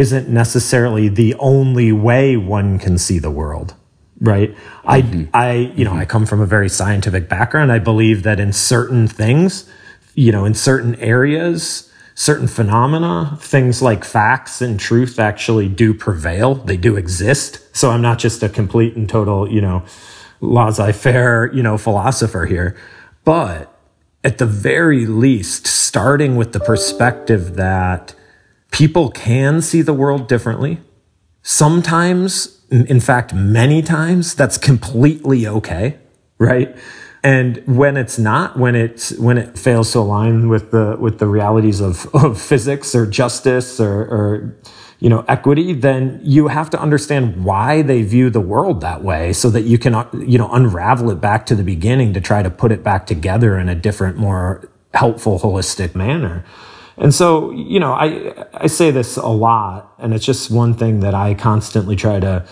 isn't 0.00 0.30
necessarily 0.30 1.08
the 1.08 1.34
only 1.34 1.92
way 1.92 2.34
one 2.34 2.78
can 2.78 2.96
see 2.96 3.18
the 3.18 3.30
world 3.30 3.74
right 4.20 4.54
mm-hmm. 4.54 5.28
i 5.34 5.48
i 5.48 5.52
you 5.52 5.84
know 5.84 5.90
mm-hmm. 5.90 6.00
i 6.00 6.04
come 6.06 6.24
from 6.24 6.40
a 6.40 6.46
very 6.46 6.70
scientific 6.70 7.28
background 7.28 7.70
i 7.70 7.78
believe 7.78 8.22
that 8.22 8.40
in 8.40 8.50
certain 8.50 9.06
things 9.06 9.70
you 10.14 10.32
know 10.32 10.46
in 10.46 10.54
certain 10.54 10.94
areas 10.96 11.92
certain 12.14 12.48
phenomena 12.48 13.36
things 13.40 13.82
like 13.82 14.02
facts 14.02 14.62
and 14.62 14.80
truth 14.80 15.18
actually 15.18 15.68
do 15.68 15.92
prevail 15.92 16.54
they 16.54 16.78
do 16.78 16.96
exist 16.96 17.60
so 17.76 17.90
i'm 17.90 18.02
not 18.02 18.18
just 18.18 18.42
a 18.42 18.48
complete 18.48 18.96
and 18.96 19.06
total 19.06 19.46
you 19.52 19.60
know 19.60 19.84
laissez-faire 20.40 21.52
you 21.52 21.62
know 21.62 21.76
philosopher 21.76 22.46
here 22.46 22.74
but 23.24 23.78
at 24.24 24.38
the 24.38 24.46
very 24.46 25.04
least 25.04 25.66
starting 25.66 26.36
with 26.36 26.52
the 26.52 26.60
perspective 26.60 27.56
that 27.56 28.14
people 28.70 29.10
can 29.10 29.60
see 29.60 29.82
the 29.82 29.94
world 29.94 30.28
differently 30.28 30.80
sometimes 31.42 32.60
in 32.70 33.00
fact, 33.00 33.34
many 33.34 33.82
times 33.82 34.34
that's 34.34 34.56
completely 34.56 35.46
okay, 35.46 35.98
right? 36.38 36.76
And 37.22 37.62
when 37.66 37.96
it's 37.96 38.18
not, 38.18 38.58
when 38.58 38.74
it's 38.74 39.16
when 39.18 39.36
it 39.38 39.58
fails 39.58 39.92
to 39.92 39.98
align 39.98 40.48
with 40.48 40.70
the 40.70 40.96
with 40.98 41.18
the 41.18 41.26
realities 41.26 41.80
of, 41.80 42.06
of 42.14 42.40
physics 42.40 42.94
or 42.94 43.06
justice 43.06 43.80
or, 43.80 44.02
or 44.02 44.56
you 45.00 45.08
know 45.08 45.24
equity, 45.28 45.74
then 45.74 46.20
you 46.22 46.48
have 46.48 46.70
to 46.70 46.80
understand 46.80 47.44
why 47.44 47.82
they 47.82 48.02
view 48.02 48.30
the 48.30 48.40
world 48.40 48.80
that 48.82 49.02
way, 49.02 49.32
so 49.32 49.50
that 49.50 49.62
you 49.62 49.76
can 49.76 49.94
uh, 49.94 50.08
you 50.14 50.38
know 50.38 50.50
unravel 50.52 51.10
it 51.10 51.20
back 51.20 51.44
to 51.46 51.54
the 51.54 51.64
beginning 51.64 52.14
to 52.14 52.20
try 52.20 52.42
to 52.42 52.50
put 52.50 52.70
it 52.70 52.84
back 52.84 53.04
together 53.04 53.58
in 53.58 53.68
a 53.68 53.74
different, 53.74 54.16
more 54.16 54.70
helpful, 54.94 55.40
holistic 55.40 55.94
manner. 55.94 56.44
And 56.96 57.14
so, 57.14 57.50
you 57.52 57.80
know, 57.80 57.92
I, 57.92 58.46
I 58.54 58.66
say 58.66 58.90
this 58.90 59.16
a 59.16 59.28
lot 59.28 59.94
and 59.98 60.12
it's 60.12 60.24
just 60.24 60.50
one 60.50 60.74
thing 60.74 61.00
that 61.00 61.14
I 61.14 61.34
constantly 61.34 61.96
try 61.96 62.20
to 62.20 62.46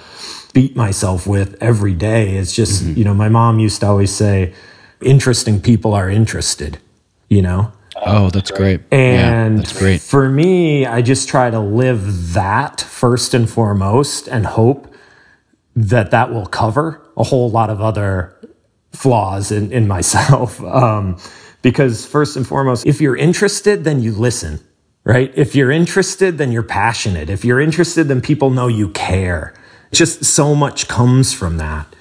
beat 0.54 0.76
myself 0.76 1.26
with 1.26 1.56
every 1.62 1.94
day. 1.94 2.36
It's 2.36 2.54
just, 2.54 2.82
mm-hmm. 2.82 2.98
you 2.98 3.04
know, 3.04 3.14
my 3.14 3.28
mom 3.28 3.58
used 3.58 3.80
to 3.80 3.86
always 3.86 4.10
say, 4.10 4.54
interesting 5.00 5.60
people 5.60 5.94
are 5.94 6.08
interested, 6.08 6.78
you 7.28 7.42
know? 7.42 7.72
Oh, 8.04 8.30
that's 8.30 8.50
great. 8.50 8.80
And 8.90 9.56
yeah, 9.56 9.62
that's 9.62 9.78
great. 9.78 10.00
For 10.00 10.28
me, 10.28 10.86
I 10.86 11.02
just 11.02 11.28
try 11.28 11.50
to 11.50 11.60
live 11.60 12.32
that 12.32 12.80
first 12.80 13.34
and 13.34 13.48
foremost 13.48 14.28
and 14.28 14.46
hope 14.46 14.92
that 15.74 16.10
that 16.10 16.32
will 16.32 16.46
cover 16.46 17.02
a 17.16 17.24
whole 17.24 17.50
lot 17.50 17.70
of 17.70 17.80
other 17.80 18.34
flaws 18.92 19.50
in, 19.52 19.72
in 19.72 19.86
myself. 19.86 20.60
Um, 20.68 21.18
because 21.62 22.06
first 22.06 22.36
and 22.36 22.46
foremost, 22.46 22.86
if 22.86 23.00
you're 23.00 23.16
interested, 23.16 23.84
then 23.84 24.02
you 24.02 24.12
listen, 24.12 24.60
right? 25.04 25.32
If 25.34 25.54
you're 25.54 25.70
interested, 25.70 26.38
then 26.38 26.52
you're 26.52 26.62
passionate. 26.62 27.30
If 27.30 27.44
you're 27.44 27.60
interested, 27.60 28.08
then 28.08 28.20
people 28.20 28.50
know 28.50 28.68
you 28.68 28.90
care. 28.90 29.54
Just 29.92 30.24
so 30.24 30.54
much 30.54 30.88
comes 30.88 31.32
from 31.32 31.56
that. 31.58 31.94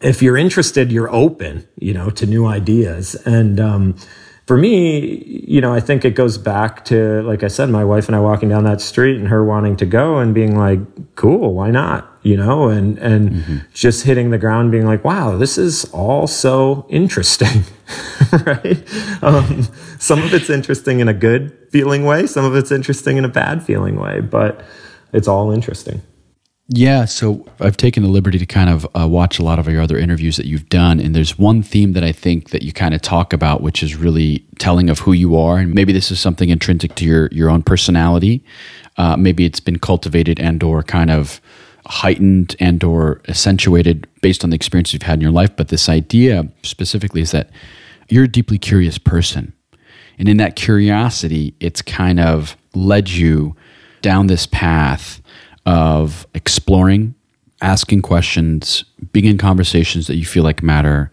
If 0.00 0.22
you're 0.22 0.36
interested, 0.36 0.90
you're 0.90 1.12
open, 1.12 1.66
you 1.78 1.94
know, 1.94 2.10
to 2.10 2.26
new 2.26 2.46
ideas. 2.46 3.14
And, 3.26 3.60
um, 3.60 3.96
for 4.46 4.56
me, 4.56 5.24
you 5.46 5.60
know, 5.60 5.72
I 5.72 5.80
think 5.80 6.04
it 6.04 6.16
goes 6.16 6.36
back 6.36 6.84
to, 6.86 7.22
like 7.22 7.42
I 7.42 7.48
said, 7.48 7.70
my 7.70 7.84
wife 7.84 8.08
and 8.08 8.16
I 8.16 8.20
walking 8.20 8.48
down 8.48 8.64
that 8.64 8.80
street 8.80 9.16
and 9.16 9.28
her 9.28 9.44
wanting 9.44 9.76
to 9.76 9.86
go 9.86 10.18
and 10.18 10.34
being 10.34 10.58
like, 10.58 10.80
cool, 11.14 11.54
why 11.54 11.70
not? 11.70 12.11
You 12.24 12.36
know, 12.36 12.68
and, 12.68 12.98
and 12.98 13.30
mm-hmm. 13.30 13.56
just 13.74 14.04
hitting 14.04 14.30
the 14.30 14.38
ground 14.38 14.70
being 14.70 14.86
like, 14.86 15.04
wow, 15.04 15.36
this 15.36 15.58
is 15.58 15.84
all 15.86 16.28
so 16.28 16.86
interesting, 16.88 17.64
right? 18.46 18.80
Um, 19.24 19.66
some 19.98 20.22
of 20.22 20.32
it's 20.32 20.48
interesting 20.48 21.00
in 21.00 21.08
a 21.08 21.14
good 21.14 21.56
feeling 21.70 22.04
way. 22.04 22.28
Some 22.28 22.44
of 22.44 22.54
it's 22.54 22.70
interesting 22.70 23.16
in 23.16 23.24
a 23.24 23.28
bad 23.28 23.60
feeling 23.64 23.96
way, 23.96 24.20
but 24.20 24.64
it's 25.12 25.26
all 25.26 25.50
interesting. 25.50 26.00
Yeah, 26.68 27.04
so 27.04 27.44
I've 27.60 27.76
taken 27.76 28.02
the 28.02 28.08
liberty 28.08 28.38
to 28.38 28.46
kind 28.46 28.70
of 28.70 28.86
uh, 28.96 29.06
watch 29.06 29.38
a 29.38 29.42
lot 29.42 29.58
of 29.58 29.68
your 29.68 29.82
other 29.82 29.98
interviews 29.98 30.36
that 30.36 30.46
you've 30.46 30.68
done, 30.68 31.00
and 31.00 31.14
there's 31.14 31.38
one 31.38 31.62
theme 31.62 31.92
that 31.92 32.04
I 32.04 32.12
think 32.12 32.50
that 32.50 32.62
you 32.62 32.72
kind 32.72 32.94
of 32.94 33.02
talk 33.02 33.32
about, 33.32 33.60
which 33.60 33.82
is 33.82 33.96
really 33.96 34.46
telling 34.58 34.88
of 34.88 35.00
who 35.00 35.12
you 35.12 35.36
are, 35.36 35.58
and 35.58 35.74
maybe 35.74 35.92
this 35.92 36.10
is 36.10 36.20
something 36.20 36.48
intrinsic 36.48 36.94
to 36.94 37.04
your 37.04 37.28
your 37.32 37.50
own 37.50 37.62
personality. 37.62 38.44
Uh, 38.96 39.16
maybe 39.16 39.44
it's 39.44 39.60
been 39.60 39.78
cultivated 39.78 40.40
and/or 40.40 40.82
kind 40.82 41.10
of 41.10 41.42
heightened 41.86 42.56
and/or 42.60 43.20
accentuated 43.28 44.06
based 44.20 44.44
on 44.44 44.50
the 44.50 44.56
experiences 44.56 44.94
you've 44.94 45.02
had 45.02 45.14
in 45.14 45.20
your 45.20 45.32
life. 45.32 45.56
But 45.56 45.68
this 45.68 45.88
idea 45.88 46.48
specifically 46.62 47.20
is 47.20 47.30
that 47.32 47.50
you're 48.08 48.24
a 48.24 48.28
deeply 48.28 48.58
curious 48.58 48.98
person, 48.98 49.52
and 50.18 50.28
in 50.28 50.36
that 50.36 50.56
curiosity, 50.56 51.54
it's 51.60 51.82
kind 51.82 52.20
of 52.20 52.56
led 52.74 53.10
you 53.10 53.56
down 54.00 54.26
this 54.26 54.46
path 54.46 55.20
of 55.66 56.26
exploring, 56.34 57.14
asking 57.60 58.02
questions, 58.02 58.84
being 59.12 59.26
in 59.26 59.38
conversations 59.38 60.06
that 60.08 60.16
you 60.16 60.24
feel 60.24 60.42
like 60.42 60.62
matter. 60.62 61.10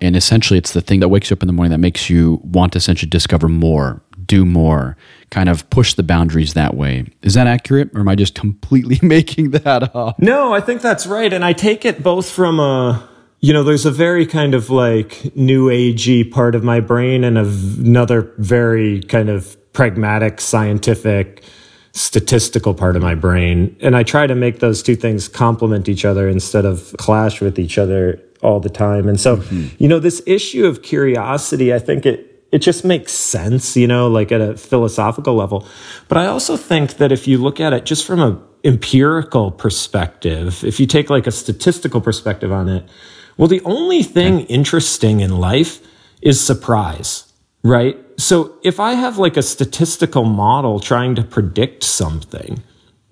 And 0.00 0.14
essentially, 0.14 0.58
it's 0.58 0.72
the 0.72 0.80
thing 0.80 1.00
that 1.00 1.08
wakes 1.08 1.30
you 1.30 1.34
up 1.34 1.42
in 1.42 1.48
the 1.48 1.52
morning 1.52 1.72
that 1.72 1.78
makes 1.78 2.08
you 2.08 2.40
want 2.44 2.72
to 2.72 2.76
essentially 2.76 3.10
discover 3.10 3.48
more, 3.48 4.00
do 4.28 4.44
more, 4.44 4.96
kind 5.30 5.48
of 5.48 5.68
push 5.70 5.94
the 5.94 6.04
boundaries 6.04 6.54
that 6.54 6.74
way. 6.74 7.06
Is 7.22 7.34
that 7.34 7.46
accurate, 7.46 7.90
or 7.94 8.00
am 8.00 8.08
I 8.08 8.14
just 8.14 8.34
completely 8.34 9.00
making 9.06 9.50
that 9.50 9.94
up? 9.94 10.18
No, 10.20 10.54
I 10.54 10.60
think 10.60 10.80
that's 10.80 11.06
right. 11.06 11.32
And 11.32 11.44
I 11.44 11.52
take 11.52 11.84
it 11.84 12.02
both 12.02 12.30
from 12.30 12.60
a 12.60 13.08
you 13.40 13.52
know, 13.52 13.62
there's 13.62 13.86
a 13.86 13.90
very 13.90 14.26
kind 14.26 14.54
of 14.54 14.68
like 14.68 15.34
new 15.36 15.68
agey 15.68 16.28
part 16.28 16.54
of 16.54 16.64
my 16.64 16.80
brain 16.80 17.22
and 17.22 17.38
another 17.38 18.32
very 18.38 19.00
kind 19.02 19.28
of 19.28 19.56
pragmatic, 19.72 20.40
scientific, 20.40 21.44
statistical 21.92 22.74
part 22.74 22.96
of 22.96 23.02
my 23.02 23.14
brain. 23.14 23.76
And 23.80 23.96
I 23.96 24.02
try 24.02 24.26
to 24.26 24.34
make 24.34 24.58
those 24.58 24.82
two 24.82 24.96
things 24.96 25.28
complement 25.28 25.88
each 25.88 26.04
other 26.04 26.28
instead 26.28 26.64
of 26.64 26.94
clash 26.98 27.40
with 27.40 27.58
each 27.60 27.78
other 27.78 28.20
all 28.42 28.58
the 28.58 28.68
time. 28.68 29.08
And 29.08 29.20
so, 29.20 29.36
mm-hmm. 29.36 29.68
you 29.78 29.88
know, 29.88 30.00
this 30.00 30.20
issue 30.26 30.66
of 30.66 30.82
curiosity, 30.82 31.72
I 31.72 31.78
think 31.78 32.06
it, 32.06 32.27
it 32.50 32.58
just 32.58 32.84
makes 32.84 33.12
sense, 33.12 33.76
you 33.76 33.86
know, 33.86 34.08
like 34.08 34.32
at 34.32 34.40
a 34.40 34.56
philosophical 34.56 35.34
level. 35.34 35.66
But 36.08 36.18
I 36.18 36.26
also 36.26 36.56
think 36.56 36.96
that 36.96 37.12
if 37.12 37.28
you 37.28 37.38
look 37.38 37.60
at 37.60 37.72
it 37.72 37.84
just 37.84 38.06
from 38.06 38.20
a 38.20 38.40
empirical 38.64 39.50
perspective, 39.50 40.64
if 40.64 40.80
you 40.80 40.86
take 40.86 41.10
like 41.10 41.26
a 41.26 41.30
statistical 41.30 42.00
perspective 42.00 42.52
on 42.52 42.68
it, 42.68 42.88
well, 43.36 43.48
the 43.48 43.62
only 43.64 44.02
thing 44.02 44.40
interesting 44.46 45.20
in 45.20 45.38
life 45.38 45.80
is 46.22 46.44
surprise, 46.44 47.32
right? 47.62 47.96
So 48.16 48.58
if 48.64 48.80
I 48.80 48.94
have 48.94 49.18
like 49.18 49.36
a 49.36 49.42
statistical 49.42 50.24
model 50.24 50.80
trying 50.80 51.14
to 51.14 51.22
predict 51.22 51.84
something, 51.84 52.62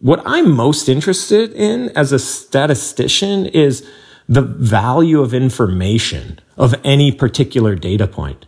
what 0.01 0.20
I'm 0.27 0.51
most 0.51 0.88
interested 0.88 1.53
in 1.53 1.90
as 1.90 2.12
a 2.12 2.18
statistician 2.18 3.46
is 3.46 3.88
the 4.29 4.42
value 4.42 5.20
of 5.20 5.33
information 5.33 6.40
of 6.57 6.75
any 6.83 7.12
particular 7.12 7.77
data 7.77 8.09
point. 8.09 8.46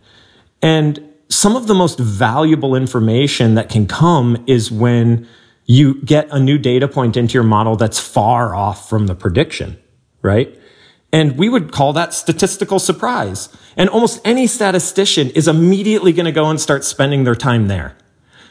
And 0.61 1.13
some 1.29 1.55
of 1.55 1.67
the 1.67 1.75
most 1.75 1.99
valuable 1.99 2.75
information 2.75 3.55
that 3.55 3.69
can 3.69 3.87
come 3.87 4.43
is 4.47 4.71
when 4.71 5.27
you 5.65 6.01
get 6.01 6.27
a 6.31 6.39
new 6.39 6.57
data 6.57 6.87
point 6.87 7.15
into 7.15 7.35
your 7.35 7.43
model 7.43 7.75
that's 7.75 7.99
far 7.99 8.55
off 8.55 8.89
from 8.89 9.05
the 9.05 9.13
prediction, 9.13 9.77
right? 10.23 10.59
And 11.11 11.37
we 11.37 11.49
would 11.49 11.71
call 11.71 11.93
that 11.93 12.13
statistical 12.13 12.79
surprise. 12.79 13.49
And 13.77 13.89
almost 13.89 14.19
any 14.25 14.47
statistician 14.47 15.29
is 15.31 15.47
immediately 15.47 16.11
going 16.13 16.25
to 16.25 16.31
go 16.31 16.49
and 16.49 16.59
start 16.59 16.83
spending 16.83 17.23
their 17.23 17.35
time 17.35 17.67
there. 17.67 17.95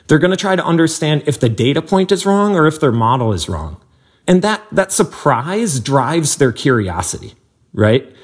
They're 0.06 0.18
going 0.18 0.30
to 0.30 0.36
try 0.36 0.56
to 0.56 0.64
understand 0.64 1.24
if 1.26 1.38
the 1.38 1.48
data 1.48 1.82
point 1.82 2.10
is 2.12 2.24
wrong 2.24 2.56
or 2.56 2.66
if 2.66 2.80
their 2.80 2.92
model 2.92 3.32
is 3.32 3.48
wrong. 3.48 3.80
And 4.26 4.42
that, 4.42 4.62
that 4.72 4.92
surprise 4.92 5.80
drives 5.80 6.36
their 6.36 6.52
curiosity, 6.52 7.34
right? 7.72 8.14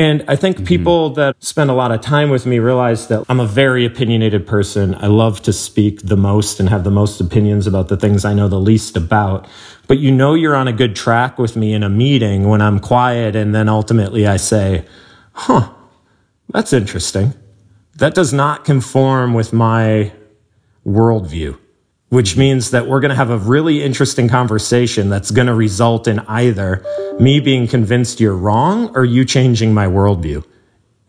And 0.00 0.24
I 0.28 0.34
think 0.34 0.56
mm-hmm. 0.56 0.64
people 0.64 1.10
that 1.10 1.36
spend 1.44 1.68
a 1.68 1.74
lot 1.74 1.92
of 1.92 2.00
time 2.00 2.30
with 2.30 2.46
me 2.46 2.58
realize 2.58 3.08
that 3.08 3.22
I'm 3.28 3.38
a 3.38 3.46
very 3.46 3.84
opinionated 3.84 4.46
person. 4.46 4.94
I 4.94 5.08
love 5.08 5.42
to 5.42 5.52
speak 5.52 6.00
the 6.00 6.16
most 6.16 6.58
and 6.58 6.70
have 6.70 6.84
the 6.84 6.90
most 6.90 7.20
opinions 7.20 7.66
about 7.66 7.88
the 7.88 7.98
things 7.98 8.24
I 8.24 8.32
know 8.32 8.48
the 8.48 8.58
least 8.58 8.96
about. 8.96 9.46
But 9.88 9.98
you 9.98 10.10
know 10.10 10.32
you're 10.32 10.56
on 10.56 10.68
a 10.68 10.72
good 10.72 10.96
track 10.96 11.38
with 11.38 11.54
me 11.54 11.74
in 11.74 11.82
a 11.82 11.90
meeting 11.90 12.48
when 12.48 12.62
I'm 12.62 12.78
quiet 12.78 13.36
and 13.36 13.54
then 13.54 13.68
ultimately 13.68 14.26
I 14.26 14.38
say, 14.38 14.86
huh, 15.32 15.70
that's 16.48 16.72
interesting. 16.72 17.34
That 17.96 18.14
does 18.14 18.32
not 18.32 18.64
conform 18.64 19.34
with 19.34 19.52
my 19.52 20.12
worldview 20.86 21.58
which 22.10 22.36
means 22.36 22.72
that 22.72 22.86
we're 22.86 23.00
going 23.00 23.10
to 23.10 23.16
have 23.16 23.30
a 23.30 23.38
really 23.38 23.82
interesting 23.82 24.28
conversation 24.28 25.08
that's 25.08 25.30
going 25.30 25.46
to 25.46 25.54
result 25.54 26.06
in 26.06 26.18
either 26.20 26.84
me 27.18 27.40
being 27.40 27.66
convinced 27.66 28.20
you're 28.20 28.36
wrong 28.36 28.94
or 28.96 29.04
you 29.04 29.24
changing 29.24 29.72
my 29.72 29.86
worldview. 29.86 30.44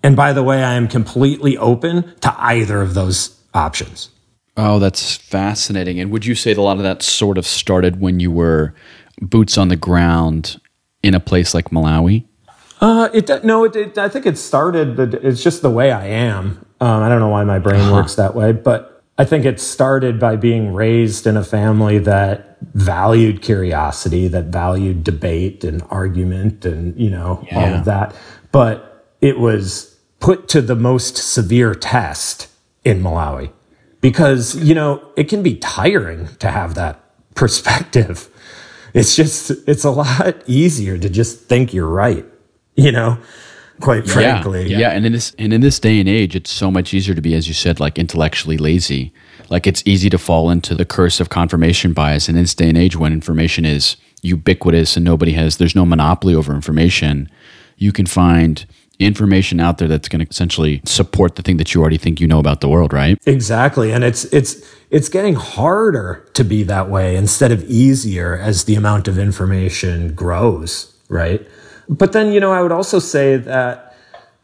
And 0.03 0.15
by 0.15 0.31
the 0.31 0.43
way, 0.43 0.63
I 0.63 0.73
am 0.75 0.87
completely 0.87 1.57
open 1.57 2.15
to 2.21 2.35
either 2.37 2.81
of 2.81 2.93
those 2.93 3.39
options. 3.53 4.09
Oh, 4.57 4.79
that's 4.79 5.15
fascinating. 5.15 5.99
And 5.99 6.11
would 6.11 6.25
you 6.25 6.35
say 6.35 6.53
that 6.53 6.59
a 6.59 6.63
lot 6.63 6.77
of 6.77 6.83
that 6.83 7.01
sort 7.01 7.37
of 7.37 7.45
started 7.45 7.99
when 7.99 8.19
you 8.19 8.29
were 8.29 8.73
boots 9.21 9.57
on 9.57 9.69
the 9.69 9.75
ground 9.75 10.61
in 11.01 11.15
a 11.15 11.19
place 11.19 11.53
like 11.53 11.69
Malawi? 11.69 12.25
Uh, 12.79 13.09
it 13.13 13.43
no, 13.43 13.63
it, 13.63 13.75
it, 13.75 13.97
I 13.97 14.09
think 14.09 14.25
it 14.25 14.37
started. 14.37 14.99
It's 15.23 15.43
just 15.43 15.61
the 15.61 15.69
way 15.69 15.91
I 15.91 16.07
am. 16.07 16.65
Um, 16.79 17.03
I 17.03 17.09
don't 17.09 17.19
know 17.19 17.29
why 17.29 17.43
my 17.43 17.59
brain 17.59 17.79
uh-huh. 17.79 17.93
works 17.93 18.15
that 18.15 18.33
way, 18.33 18.53
but 18.53 18.90
I 19.21 19.25
think 19.25 19.45
it 19.45 19.59
started 19.59 20.19
by 20.19 20.35
being 20.35 20.73
raised 20.73 21.27
in 21.27 21.37
a 21.37 21.43
family 21.43 21.99
that 21.99 22.57
valued 22.73 23.43
curiosity, 23.43 24.27
that 24.29 24.45
valued 24.45 25.03
debate 25.03 25.63
and 25.63 25.83
argument 25.91 26.65
and, 26.65 26.99
you 26.99 27.11
know, 27.11 27.45
yeah. 27.45 27.59
all 27.59 27.73
of 27.75 27.85
that. 27.85 28.15
But 28.51 29.05
it 29.21 29.37
was 29.37 29.95
put 30.21 30.47
to 30.49 30.59
the 30.59 30.75
most 30.75 31.17
severe 31.17 31.75
test 31.75 32.47
in 32.83 33.03
Malawi 33.03 33.51
because, 34.01 34.55
you 34.55 34.73
know, 34.73 35.07
it 35.15 35.29
can 35.29 35.43
be 35.43 35.55
tiring 35.55 36.29
to 36.37 36.49
have 36.49 36.73
that 36.73 36.99
perspective. 37.35 38.27
It's 38.95 39.15
just, 39.15 39.51
it's 39.67 39.83
a 39.83 39.91
lot 39.91 40.41
easier 40.47 40.97
to 40.97 41.09
just 41.09 41.41
think 41.41 41.75
you're 41.75 41.87
right, 41.87 42.25
you 42.75 42.91
know? 42.91 43.19
Quite 43.81 44.07
frankly. 44.07 44.67
Yeah, 44.67 44.79
yeah, 44.79 44.89
and 44.91 45.05
in 45.05 45.11
this 45.11 45.35
and 45.37 45.51
in 45.51 45.61
this 45.61 45.79
day 45.79 45.99
and 45.99 46.07
age, 46.07 46.35
it's 46.35 46.51
so 46.51 46.71
much 46.71 46.93
easier 46.93 47.15
to 47.15 47.21
be, 47.21 47.35
as 47.35 47.47
you 47.47 47.53
said, 47.53 47.79
like 47.79 47.97
intellectually 47.97 48.57
lazy. 48.57 49.13
Like 49.49 49.67
it's 49.67 49.83
easy 49.85 50.09
to 50.09 50.17
fall 50.17 50.49
into 50.49 50.75
the 50.75 50.85
curse 50.85 51.19
of 51.19 51.29
confirmation 51.29 51.91
bias. 51.91 52.29
And 52.29 52.37
in 52.37 52.43
this 52.43 52.55
day 52.55 52.69
and 52.69 52.77
age, 52.77 52.95
when 52.95 53.11
information 53.11 53.65
is 53.65 53.97
ubiquitous 54.21 54.95
and 54.95 55.03
nobody 55.03 55.33
has, 55.33 55.57
there's 55.57 55.75
no 55.75 55.85
monopoly 55.85 56.33
over 56.33 56.55
information. 56.55 57.29
You 57.75 57.91
can 57.91 58.05
find 58.05 58.65
information 58.99 59.59
out 59.59 59.77
there 59.77 59.87
that's 59.87 60.07
going 60.07 60.23
to 60.23 60.29
essentially 60.29 60.81
support 60.85 61.35
the 61.35 61.41
thing 61.41 61.57
that 61.57 61.73
you 61.73 61.81
already 61.81 61.97
think 61.97 62.21
you 62.21 62.27
know 62.27 62.39
about 62.39 62.61
the 62.61 62.69
world, 62.69 62.93
right? 62.93 63.17
Exactly, 63.25 63.91
and 63.91 64.03
it's 64.03 64.25
it's 64.25 64.63
it's 64.89 65.09
getting 65.09 65.35
harder 65.35 66.27
to 66.33 66.43
be 66.43 66.63
that 66.63 66.89
way 66.89 67.15
instead 67.15 67.51
of 67.51 67.63
easier 67.63 68.37
as 68.37 68.65
the 68.65 68.75
amount 68.75 69.07
of 69.07 69.17
information 69.17 70.13
grows, 70.13 70.95
right? 71.09 71.45
But 71.91 72.13
then, 72.13 72.31
you 72.31 72.39
know, 72.39 72.53
I 72.53 72.61
would 72.61 72.71
also 72.71 72.99
say 72.99 73.35
that 73.35 73.95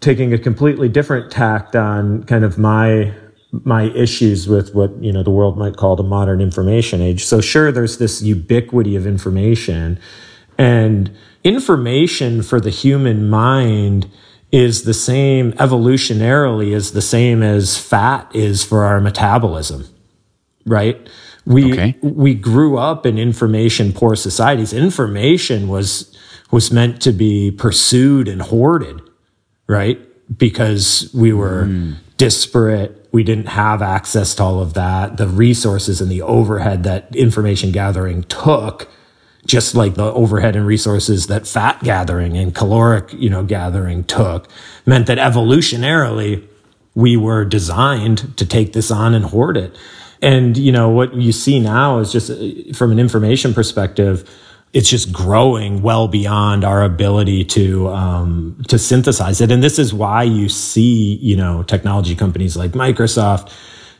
taking 0.01 0.33
a 0.33 0.37
completely 0.37 0.89
different 0.89 1.31
tact 1.31 1.75
on 1.75 2.23
kind 2.25 2.43
of 2.43 2.57
my 2.57 3.13
my 3.63 3.83
issues 3.83 4.47
with 4.47 4.75
what 4.75 4.91
you 5.01 5.11
know 5.11 5.23
the 5.23 5.31
world 5.31 5.57
might 5.57 5.77
call 5.77 5.95
the 5.95 6.03
modern 6.03 6.41
information 6.41 7.01
age. 7.01 7.23
So 7.23 7.39
sure, 7.39 7.71
there's 7.71 7.97
this 7.97 8.21
ubiquity 8.21 8.97
of 8.97 9.07
information, 9.07 9.97
and 10.57 11.09
information 11.45 12.43
for 12.43 12.59
the 12.59 12.69
human 12.69 13.29
mind 13.29 14.11
is 14.51 14.83
the 14.83 14.93
same 14.93 15.53
evolutionarily 15.53 16.73
is 16.73 16.91
the 16.91 17.01
same 17.01 17.41
as 17.41 17.77
fat 17.77 18.29
is 18.33 18.63
for 18.63 18.83
our 18.83 18.99
metabolism, 18.99 19.85
right? 20.65 21.09
We 21.45 21.71
okay. 21.71 21.95
we 22.01 22.35
grew 22.35 22.77
up 22.77 23.05
in 23.05 23.17
information 23.17 23.93
poor 23.93 24.17
societies. 24.17 24.73
Information 24.73 25.69
was 25.69 26.16
was 26.51 26.71
meant 26.71 27.01
to 27.01 27.11
be 27.11 27.51
pursued 27.51 28.27
and 28.27 28.41
hoarded, 28.41 29.01
right? 29.67 29.99
Because 30.37 31.09
we 31.13 31.33
were 31.33 31.65
mm. 31.65 31.95
disparate. 32.17 33.07
We 33.11 33.23
didn't 33.23 33.47
have 33.47 33.81
access 33.81 34.35
to 34.35 34.43
all 34.43 34.59
of 34.59 34.73
that. 34.73 35.17
The 35.17 35.27
resources 35.27 36.01
and 36.01 36.11
the 36.11 36.21
overhead 36.21 36.83
that 36.83 37.15
information 37.15 37.71
gathering 37.71 38.23
took, 38.23 38.89
just 39.45 39.75
like 39.75 39.95
the 39.95 40.11
overhead 40.13 40.55
and 40.55 40.65
resources 40.65 41.27
that 41.27 41.47
fat 41.47 41.83
gathering 41.83 42.37
and 42.37 42.53
caloric, 42.53 43.13
you 43.13 43.29
know, 43.29 43.43
gathering 43.43 44.03
took, 44.03 44.47
meant 44.85 45.07
that 45.07 45.17
evolutionarily 45.17 46.45
we 46.95 47.15
were 47.15 47.45
designed 47.45 48.35
to 48.37 48.45
take 48.45 48.73
this 48.73 48.89
on 48.89 49.13
and 49.13 49.25
hoard 49.25 49.55
it. 49.55 49.77
And, 50.21 50.57
you 50.57 50.71
know, 50.71 50.89
what 50.89 51.13
you 51.13 51.31
see 51.31 51.59
now 51.59 51.99
is 51.99 52.11
just 52.11 52.31
uh, 52.31 52.73
from 52.73 52.91
an 52.91 52.99
information 52.99 53.53
perspective, 53.53 54.27
it's 54.77 54.89
just 54.89 55.11
growing 55.11 55.81
well 55.81 56.07
beyond 56.07 56.63
our 56.63 56.83
ability 56.83 57.43
to 57.43 57.87
um, 57.87 58.63
to 58.67 58.77
synthesize 58.77 59.41
it. 59.41 59.51
And 59.51 59.63
this 59.63 59.79
is 59.79 59.91
why 59.91 60.21
you 60.21 60.49
see, 60.49 61.15
you 61.15 61.35
know, 61.35 61.63
technology 61.63 62.13
companies 62.13 62.55
like 62.55 62.73
Microsoft 62.73 63.51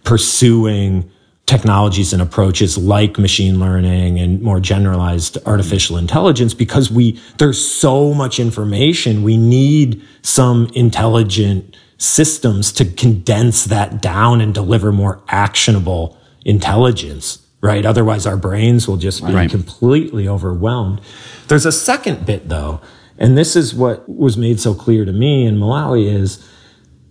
pursuing 0.04 1.10
technologies 1.48 2.13
and 2.13 2.22
approaches 2.22 2.78
like 2.78 3.18
machine 3.18 3.60
learning 3.60 4.20
and 4.20 4.40
more 4.44 4.60
generalized 4.60 5.40
artificial 5.48 5.98
intelligence 5.98 6.54
because 6.54 6.92
we 6.92 7.20
there's 7.40 7.60
so 7.60 8.13
much 8.13 8.40
information 8.40 9.24
we 9.24 9.36
need 9.36 10.00
some 10.22 10.70
intelligent 10.76 11.76
systems 11.98 12.72
to 12.72 12.86
condense 12.86 13.66
that 13.66 14.00
down 14.00 14.42
and 14.42 14.54
deliver 14.54 14.92
more 14.92 15.24
actionable 15.30 16.16
intelligence 16.46 17.47
right? 17.62 17.86
Otherwise, 17.86 18.26
our 18.26 18.38
brains 18.38 18.88
will 18.88 18.98
just 18.98 19.26
be 19.26 19.34
right. 19.34 19.50
completely 19.50 20.28
overwhelmed. 20.28 21.02
There's 21.48 21.65
a 21.65 21.72
second 21.72 22.26
bit 22.26 22.50
though, 22.50 22.82
and 23.17 23.38
this 23.38 23.56
is 23.56 23.74
what 23.74 24.08
was 24.08 24.38
made 24.38 24.60
so 24.60 24.74
clear 24.74 25.06
to 25.06 25.12
me 25.12 25.46
in 25.46 25.58
Malawi 25.58 26.12
is 26.12 26.48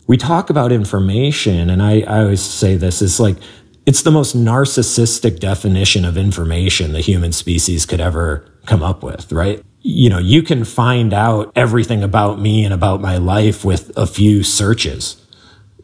we 0.07 0.17
talk 0.17 0.51
about 0.51 0.73
information, 0.73 1.69
and 1.69 1.83
I, 1.83 2.01
I 2.03 2.21
always 2.21 2.43
say 2.43 2.77
this 2.77 3.03
is 3.03 3.19
like 3.19 3.37
it's 3.87 4.03
the 4.03 4.11
most 4.11 4.37
narcissistic 4.37 5.39
definition 5.39 6.05
of 6.05 6.17
information 6.17 6.93
the 6.93 7.01
human 7.01 7.33
species 7.33 7.87
could 7.87 8.01
ever 8.01 8.45
come 8.67 8.83
up 8.83 9.03
with, 9.03 9.31
right? 9.33 9.63
You 9.81 10.11
know, 10.11 10.19
you 10.19 10.43
can 10.43 10.65
find 10.65 11.13
out 11.13 11.53
everything 11.55 12.03
about 12.03 12.41
me 12.41 12.65
and 12.65 12.75
about 12.75 13.01
my 13.01 13.17
life 13.19 13.65
with 13.65 13.97
a 13.97 14.07
few 14.07 14.43
searches, 14.43 15.25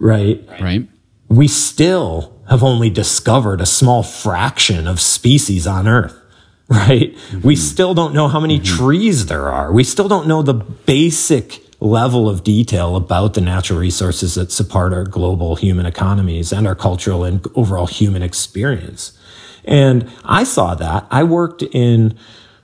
right? 0.01 0.44
Right. 0.61 0.88
We 1.29 1.46
still 1.46 2.32
have 2.48 2.62
only 2.62 2.90
discovered 2.90 3.61
a 3.61 3.66
small 3.66 4.02
fraction 4.02 4.87
of 4.87 5.00
species 5.00 5.66
on 5.66 5.87
Earth, 5.87 6.18
right? 6.68 7.14
Mm-hmm. 7.14 7.40
We 7.42 7.57
still 7.57 7.94
don't 7.94 8.14
know 8.14 8.28
how 8.28 8.40
many 8.40 8.59
mm-hmm. 8.59 8.76
trees 8.76 9.26
there 9.26 9.48
are. 9.48 9.72
We 9.72 9.85
still 9.85 10.09
don't 10.09 10.26
know 10.26 10.42
the 10.42 10.55
basic 10.55 11.62
level 11.81 12.28
of 12.28 12.44
detail 12.44 12.94
about 12.94 13.35
the 13.35 13.40
natural 13.40 13.78
resources 13.78 14.37
that 14.37 14.52
support 14.52 14.92
our 14.92 15.05
global 15.05 15.57
human 15.57 15.85
economies 15.85 16.52
and 16.52 16.66
our 16.66 16.76
cultural 16.76 17.24
and 17.24 17.44
overall 17.57 17.87
human 17.87 18.22
experience. 18.22 19.18
And 19.64 20.11
I 20.24 20.44
saw 20.44 20.74
that. 20.76 21.07
I 21.11 21.24
worked 21.24 21.62
in 21.62 22.16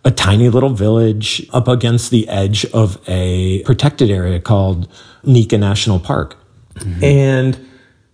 a 0.05 0.11
tiny 0.11 0.49
little 0.49 0.71
village 0.71 1.47
up 1.53 1.69
against 1.69 2.11
the 2.11 2.29
edge 2.29 2.65
of 2.67 3.01
a 3.09 3.63
protected 3.65 4.11
area 4.11 4.41
called 4.41 4.89
Nyika 5.25 5.59
National 5.59 5.99
Park. 5.99 6.37
Mm-hmm. 6.75 7.05
And 7.05 7.68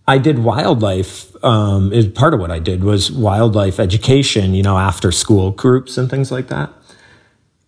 I 0.07 0.17
did 0.17 0.39
wildlife. 0.39 1.35
Um, 1.43 1.91
it, 1.91 2.13
part 2.15 2.33
of 2.33 2.39
what 2.39 2.51
I 2.51 2.59
did 2.59 2.83
was 2.83 3.11
wildlife 3.11 3.79
education, 3.79 4.53
you 4.53 4.63
know, 4.63 4.77
after 4.77 5.11
school 5.11 5.51
groups 5.51 5.97
and 5.97 6.09
things 6.09 6.31
like 6.31 6.47
that. 6.47 6.71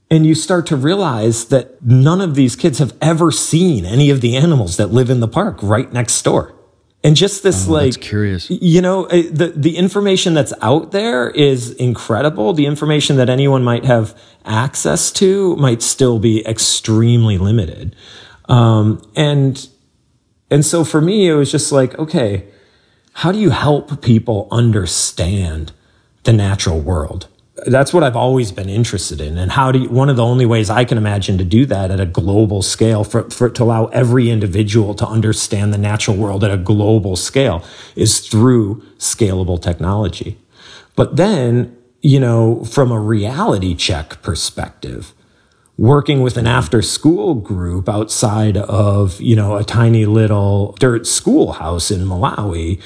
And 0.10 0.26
you 0.26 0.36
start 0.36 0.66
to 0.68 0.78
realize 0.78 1.46
that 1.46 1.84
none 1.84 2.22
of 2.22 2.36
these 2.36 2.56
kids 2.56 2.80
have 2.80 2.96
ever 3.02 3.32
seen 3.32 3.86
any 3.86 4.10
of 4.10 4.22
the 4.22 4.38
animals 4.38 4.78
that 4.78 4.88
live 4.88 5.10
in 5.10 5.20
the 5.20 5.28
park 5.28 5.60
right 5.62 5.92
next 5.92 6.22
door. 6.22 6.54
And 7.04 7.16
just 7.16 7.44
this, 7.44 7.68
oh, 7.68 7.74
like, 7.74 8.02
curious, 8.02 8.50
you 8.50 8.82
know, 8.82 9.06
eh, 9.06 9.30
the, 9.32 9.50
the 9.50 9.78
information 9.78 10.34
that's 10.34 10.54
out 10.62 10.92
there 10.92 11.30
is 11.30 11.72
incredible. 11.74 12.54
The 12.54 12.66
information 12.66 13.18
that 13.18 13.30
anyone 13.30 13.64
might 13.64 13.86
have 13.86 14.18
access 14.46 15.12
to 15.14 15.56
might 15.58 15.82
still 15.82 16.20
be 16.20 16.46
extremely 16.46 17.38
limited. 17.38 17.96
Um, 18.50 19.02
and 19.16 19.68
and 20.50 20.66
so 20.66 20.84
for 20.84 21.02
me, 21.02 21.28
it 21.28 21.34
was 21.34 21.52
just 21.52 21.72
like, 21.72 21.98
okay, 22.00 22.46
how 23.14 23.32
do 23.32 23.40
you 23.40 23.50
help 23.50 24.02
people 24.02 24.48
understand 24.52 25.72
the 26.24 26.34
natural 26.34 26.80
world? 26.80 27.28
That's 27.66 27.92
what 27.92 28.04
I've 28.04 28.16
always 28.16 28.52
been 28.52 28.70
interested 28.70 29.20
in. 29.20 29.38
And 29.38 29.52
how 29.52 29.72
do 29.72 29.80
you, 29.80 29.90
one 29.90 30.10
of 30.10 30.16
the 30.16 30.24
only 30.24 30.46
ways 30.46 30.70
I 30.70 30.86
can 30.86 30.98
imagine 30.98 31.40
to 31.40 31.44
do 31.44 31.66
that 31.66 31.90
at 31.90 32.00
a 32.00 32.06
global 32.06 32.62
scale 32.62 33.04
for, 33.04 33.28
for 33.32 33.50
to 33.50 33.64
allow 33.64 33.88
every 33.88 34.30
individual 34.30 34.94
to 34.96 35.08
understand 35.08 35.74
the 35.74 35.80
natural 35.80 36.16
world 36.16 36.44
at 36.44 36.52
a 36.52 36.58
global 36.58 37.16
scale 37.16 37.66
is 37.96 38.20
through 38.20 38.84
scalable 39.00 39.60
technology. 39.60 40.38
But 40.96 41.16
then, 41.16 41.76
you 42.02 42.20
know, 42.20 42.64
from 42.64 42.92
a 42.92 43.00
reality 43.00 43.74
check 43.74 44.22
perspective, 44.22 45.14
working 45.78 46.22
with 46.22 46.38
an 46.38 46.48
after 46.48 46.82
school 46.82 47.36
group 47.36 47.88
outside 47.88 48.58
of, 48.58 49.22
you 49.22 49.36
know, 49.36 49.58
a 49.58 49.64
tiny 49.64 50.06
little 50.06 50.76
dirt 50.80 51.06
schoolhouse 51.06 51.92
in 51.92 52.02
Malawi, 52.02 52.82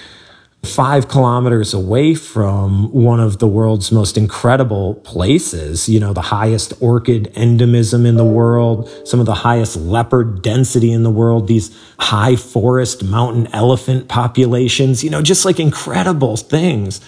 five 0.64 1.08
kilometers 1.08 1.74
away 1.74 2.14
from 2.14 2.92
one 2.92 3.20
of 3.20 3.40
the 3.40 3.48
world's 3.48 3.92
most 3.92 4.18
incredible 4.18 4.96
places, 4.96 5.88
you 5.88 6.00
know, 6.00 6.14
the 6.14 6.22
highest 6.22 6.74
orchid 6.82 7.34
endemism 7.34 8.06
in 8.06 8.16
the 8.18 8.26
world, 8.26 8.90
some 9.08 9.22
of 9.22 9.26
the 9.26 9.36
highest 9.36 9.78
leopard 9.78 10.42
density 10.42 10.92
in 10.92 11.04
the 11.04 11.10
world, 11.10 11.48
these 11.48 11.76
high 11.98 12.36
forest 12.36 13.04
mountain 13.04 13.48
elephant 13.54 14.10
populations, 14.10 15.02
you 15.04 15.10
know, 15.10 15.22
just 15.22 15.46
like 15.46 15.60
incredible 15.60 16.36
things. 16.36 17.00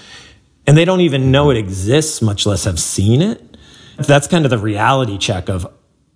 And 0.66 0.78
they 0.78 0.86
don't 0.86 1.02
even 1.02 1.30
know 1.30 1.52
it 1.52 1.58
exists, 1.58 2.22
much 2.22 2.46
less 2.46 2.64
have 2.64 2.80
seen 2.80 3.22
it 3.22 3.53
that's 3.98 4.28
kind 4.28 4.46
of 4.46 4.52
the 4.52 4.58
reality 4.58 5.18
check 5.18 5.50
of, 5.50 5.68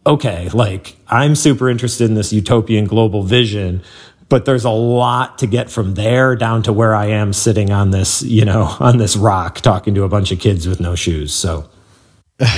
okay, 0.05 0.49
like 0.49 0.95
I'm 1.07 1.35
super 1.35 1.69
interested 1.69 2.05
in 2.05 2.15
this 2.15 2.31
utopian 2.33 2.85
global 2.85 3.23
vision, 3.23 3.83
but 4.29 4.45
there's 4.45 4.65
a 4.65 4.69
lot 4.69 5.37
to 5.39 5.47
get 5.47 5.69
from 5.69 5.93
there 5.93 6.35
down 6.35 6.63
to 6.63 6.73
where 6.73 6.95
I 6.95 7.07
am 7.07 7.33
sitting 7.33 7.71
on 7.71 7.91
this, 7.91 8.21
you 8.21 8.45
know, 8.45 8.63
on 8.79 8.97
this 8.97 9.15
rock 9.15 9.61
talking 9.61 9.95
to 9.95 10.03
a 10.03 10.09
bunch 10.09 10.31
of 10.31 10.39
kids 10.39 10.67
with 10.67 10.79
no 10.79 10.95
shoes. 10.95 11.33
So 11.33 11.69
and 12.39 12.49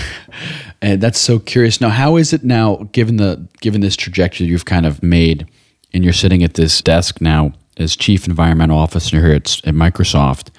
eh, 0.82 0.95
that's 0.97 1.19
so 1.19 1.39
curious. 1.39 1.79
Now, 1.79 1.89
how 1.89 2.17
is 2.17 2.34
it 2.34 2.43
now 2.43 2.88
given 2.91 3.17
the 3.17 3.47
given 3.62 3.82
this 3.82 3.95
trajectory 3.95 4.47
you've 4.47 4.65
kind 4.65 4.86
of 4.86 5.01
made 5.01 5.47
and 5.93 6.03
you're 6.03 6.13
sitting 6.13 6.43
at 6.43 6.55
this 6.55 6.82
desk 6.82 7.21
now 7.21 7.53
as 7.77 7.95
chief 7.95 8.27
environmental 8.27 8.77
officer 8.77 9.17
here 9.25 9.36
at, 9.36 9.65
at 9.65 9.73
Microsoft, 9.73 10.49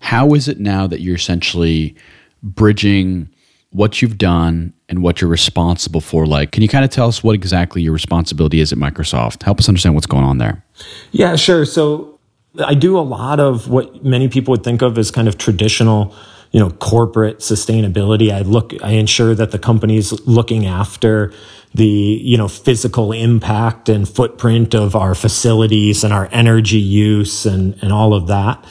how 0.00 0.34
is 0.34 0.48
it 0.48 0.58
now 0.58 0.86
that 0.86 1.00
you're 1.00 1.16
essentially 1.16 1.94
bridging 2.42 3.28
what 3.76 4.00
you've 4.00 4.16
done 4.16 4.72
and 4.88 5.02
what 5.02 5.20
you're 5.20 5.28
responsible 5.28 6.00
for 6.00 6.26
like 6.26 6.50
can 6.50 6.62
you 6.62 6.68
kind 6.68 6.82
of 6.82 6.90
tell 6.90 7.08
us 7.08 7.22
what 7.22 7.34
exactly 7.34 7.82
your 7.82 7.92
responsibility 7.92 8.60
is 8.60 8.72
at 8.72 8.78
microsoft? 8.78 9.42
Help 9.42 9.58
us 9.58 9.68
understand 9.68 9.94
what's 9.94 10.06
going 10.06 10.24
on 10.24 10.38
there. 10.38 10.64
Yeah 11.12 11.36
sure. 11.36 11.64
So 11.64 12.18
i 12.64 12.72
do 12.72 12.98
a 12.98 13.04
lot 13.04 13.38
of 13.38 13.68
what 13.68 14.02
many 14.02 14.28
people 14.28 14.52
would 14.52 14.64
think 14.64 14.80
of 14.80 14.96
as 14.96 15.10
kind 15.10 15.28
of 15.28 15.36
traditional 15.36 16.14
you 16.52 16.60
know 16.60 16.70
corporate 16.70 17.40
sustainability. 17.40 18.32
I 18.32 18.40
look 18.40 18.72
i 18.82 18.92
ensure 18.92 19.34
that 19.34 19.50
the 19.50 19.58
company's 19.58 20.10
looking 20.26 20.64
after 20.64 21.34
the 21.74 21.86
you 21.86 22.38
know 22.38 22.48
physical 22.48 23.12
impact 23.12 23.90
and 23.90 24.08
footprint 24.08 24.74
of 24.74 24.96
our 24.96 25.14
facilities 25.14 26.02
and 26.02 26.14
our 26.14 26.30
energy 26.32 26.78
use 26.78 27.44
and 27.44 27.76
and 27.82 27.92
all 27.92 28.14
of 28.14 28.26
that 28.28 28.64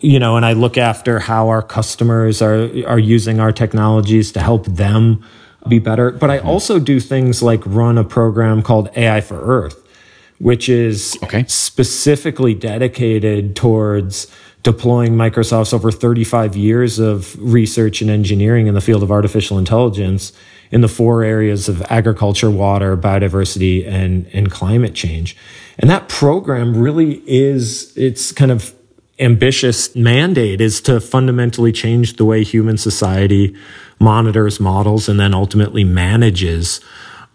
you 0.00 0.18
know, 0.18 0.36
and 0.36 0.46
I 0.46 0.54
look 0.54 0.78
after 0.78 1.18
how 1.18 1.48
our 1.48 1.62
customers 1.62 2.40
are 2.42 2.68
are 2.86 2.98
using 2.98 3.40
our 3.40 3.52
technologies 3.52 4.32
to 4.32 4.40
help 4.40 4.66
them 4.66 5.24
be 5.68 5.78
better. 5.78 6.10
But 6.10 6.30
I 6.30 6.38
mm-hmm. 6.38 6.48
also 6.48 6.78
do 6.78 7.00
things 7.00 7.42
like 7.42 7.60
run 7.66 7.98
a 7.98 8.04
program 8.04 8.62
called 8.62 8.88
AI 8.96 9.20
for 9.20 9.40
Earth, 9.40 9.76
which 10.38 10.68
is 10.68 11.18
okay. 11.22 11.44
specifically 11.46 12.54
dedicated 12.54 13.56
towards 13.56 14.26
deploying 14.62 15.12
Microsoft's 15.12 15.72
over 15.72 15.90
35 15.90 16.56
years 16.56 16.98
of 16.98 17.34
research 17.40 18.02
and 18.02 18.10
engineering 18.10 18.66
in 18.66 18.74
the 18.74 18.80
field 18.80 19.02
of 19.02 19.10
artificial 19.10 19.58
intelligence 19.58 20.32
in 20.70 20.82
the 20.82 20.88
four 20.88 21.24
areas 21.24 21.68
of 21.68 21.82
agriculture, 21.90 22.50
water, 22.50 22.96
biodiversity, 22.96 23.86
and, 23.88 24.26
and 24.32 24.50
climate 24.50 24.94
change. 24.94 25.36
And 25.78 25.88
that 25.90 26.08
program 26.08 26.76
really 26.76 27.22
is, 27.26 27.96
it's 27.96 28.32
kind 28.32 28.50
of 28.50 28.74
ambitious 29.20 29.94
mandate 29.94 30.60
is 30.60 30.80
to 30.82 31.00
fundamentally 31.00 31.72
change 31.72 32.16
the 32.16 32.24
way 32.24 32.42
human 32.42 32.78
society 32.78 33.54
monitors, 33.98 34.58
models, 34.58 35.08
and 35.08 35.20
then 35.20 35.34
ultimately 35.34 35.84
manages 35.84 36.80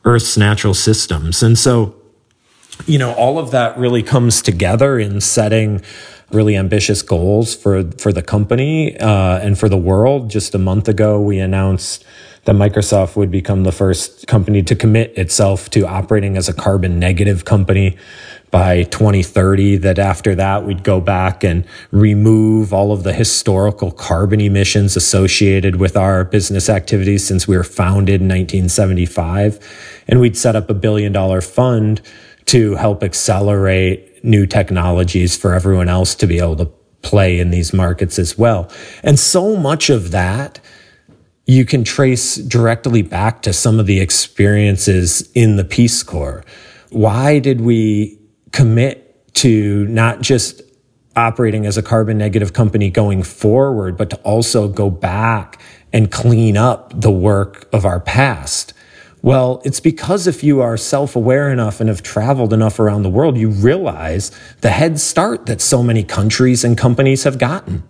Earth's 0.03 0.37
natural 0.37 0.73
systems. 0.73 1.43
And 1.43 1.57
so, 1.57 1.95
you 2.85 2.97
know, 2.97 3.13
all 3.13 3.37
of 3.37 3.51
that 3.51 3.77
really 3.77 4.03
comes 4.03 4.41
together 4.41 4.99
in 4.99 5.21
setting 5.21 5.81
really 6.31 6.55
ambitious 6.55 7.01
goals 7.01 7.55
for 7.55 7.91
for 7.99 8.11
the 8.11 8.21
company 8.21 8.97
uh, 8.97 9.39
and 9.39 9.57
for 9.57 9.69
the 9.69 9.77
world. 9.77 10.29
Just 10.29 10.55
a 10.55 10.59
month 10.59 10.87
ago, 10.87 11.21
we 11.21 11.39
announced 11.39 12.03
that 12.45 12.55
Microsoft 12.55 13.15
would 13.15 13.31
become 13.31 13.63
the 13.63 13.71
first 13.71 14.27
company 14.27 14.61
to 14.63 14.75
commit 14.75 15.17
itself 15.17 15.69
to 15.71 15.85
operating 15.87 16.37
as 16.37 16.47
a 16.47 16.53
carbon 16.53 16.99
negative 16.99 17.45
company 17.45 17.97
by 18.55 18.83
2030 18.83 19.75
that 19.75 19.99
after 19.99 20.33
that 20.33 20.63
we'd 20.63 20.81
go 20.81 21.01
back 21.01 21.43
and 21.43 21.65
remove 21.91 22.71
all 22.71 22.93
of 22.93 23.03
the 23.03 23.11
historical 23.11 23.91
carbon 23.91 24.39
emissions 24.39 24.95
associated 24.95 25.75
with 25.75 25.97
our 25.97 26.23
business 26.23 26.69
activities 26.69 27.27
since 27.27 27.49
we 27.49 27.57
were 27.57 27.65
founded 27.65 28.21
in 28.21 28.29
1975 28.29 29.59
and 30.07 30.21
we'd 30.21 30.37
set 30.37 30.55
up 30.55 30.69
a 30.69 30.73
billion 30.73 31.11
dollar 31.11 31.41
fund 31.41 32.01
to 32.45 32.75
help 32.75 33.03
accelerate 33.03 34.23
new 34.23 34.45
technologies 34.45 35.35
for 35.35 35.53
everyone 35.53 35.89
else 35.89 36.15
to 36.15 36.25
be 36.25 36.37
able 36.37 36.55
to 36.55 36.71
play 37.01 37.37
in 37.37 37.51
these 37.51 37.73
markets 37.73 38.17
as 38.17 38.37
well 38.37 38.71
and 39.03 39.19
so 39.19 39.57
much 39.57 39.89
of 39.89 40.11
that 40.11 40.61
you 41.45 41.65
can 41.65 41.83
trace 41.83 42.37
directly 42.37 43.01
back 43.01 43.41
to 43.41 43.51
some 43.51 43.81
of 43.81 43.85
the 43.85 43.99
experiences 43.99 45.29
in 45.35 45.57
the 45.57 45.63
Peace 45.63 46.01
Corps. 46.01 46.43
Why 46.89 47.37
did 47.37 47.61
we 47.61 48.17
commit 48.55 49.33
to 49.35 49.85
not 49.87 50.21
just 50.21 50.61
operating 51.17 51.65
as 51.65 51.77
a 51.77 51.83
carbon 51.83 52.17
negative 52.17 52.53
company 52.53 52.89
going 52.89 53.21
forward, 53.21 53.97
but 53.97 54.09
to 54.09 54.15
also 54.17 54.69
go 54.69 54.89
back 54.89 55.61
and 55.91 56.09
clean 56.09 56.55
up 56.55 56.93
the 56.99 57.11
work 57.11 57.67
of 57.73 57.85
our 57.85 57.99
past. 57.99 58.73
Well, 59.21 59.61
it's 59.65 59.81
because 59.81 60.25
if 60.25 60.41
you 60.41 60.61
are 60.61 60.77
self 60.77 61.17
aware 61.17 61.51
enough 61.51 61.81
and 61.81 61.89
have 61.89 62.01
traveled 62.01 62.53
enough 62.53 62.79
around 62.79 63.03
the 63.03 63.09
world, 63.09 63.37
you 63.37 63.49
realize 63.49 64.31
the 64.61 64.69
head 64.69 64.99
start 65.01 65.47
that 65.47 65.59
so 65.59 65.83
many 65.83 66.03
countries 66.03 66.63
and 66.63 66.77
companies 66.77 67.23
have 67.25 67.37
gotten. 67.37 67.83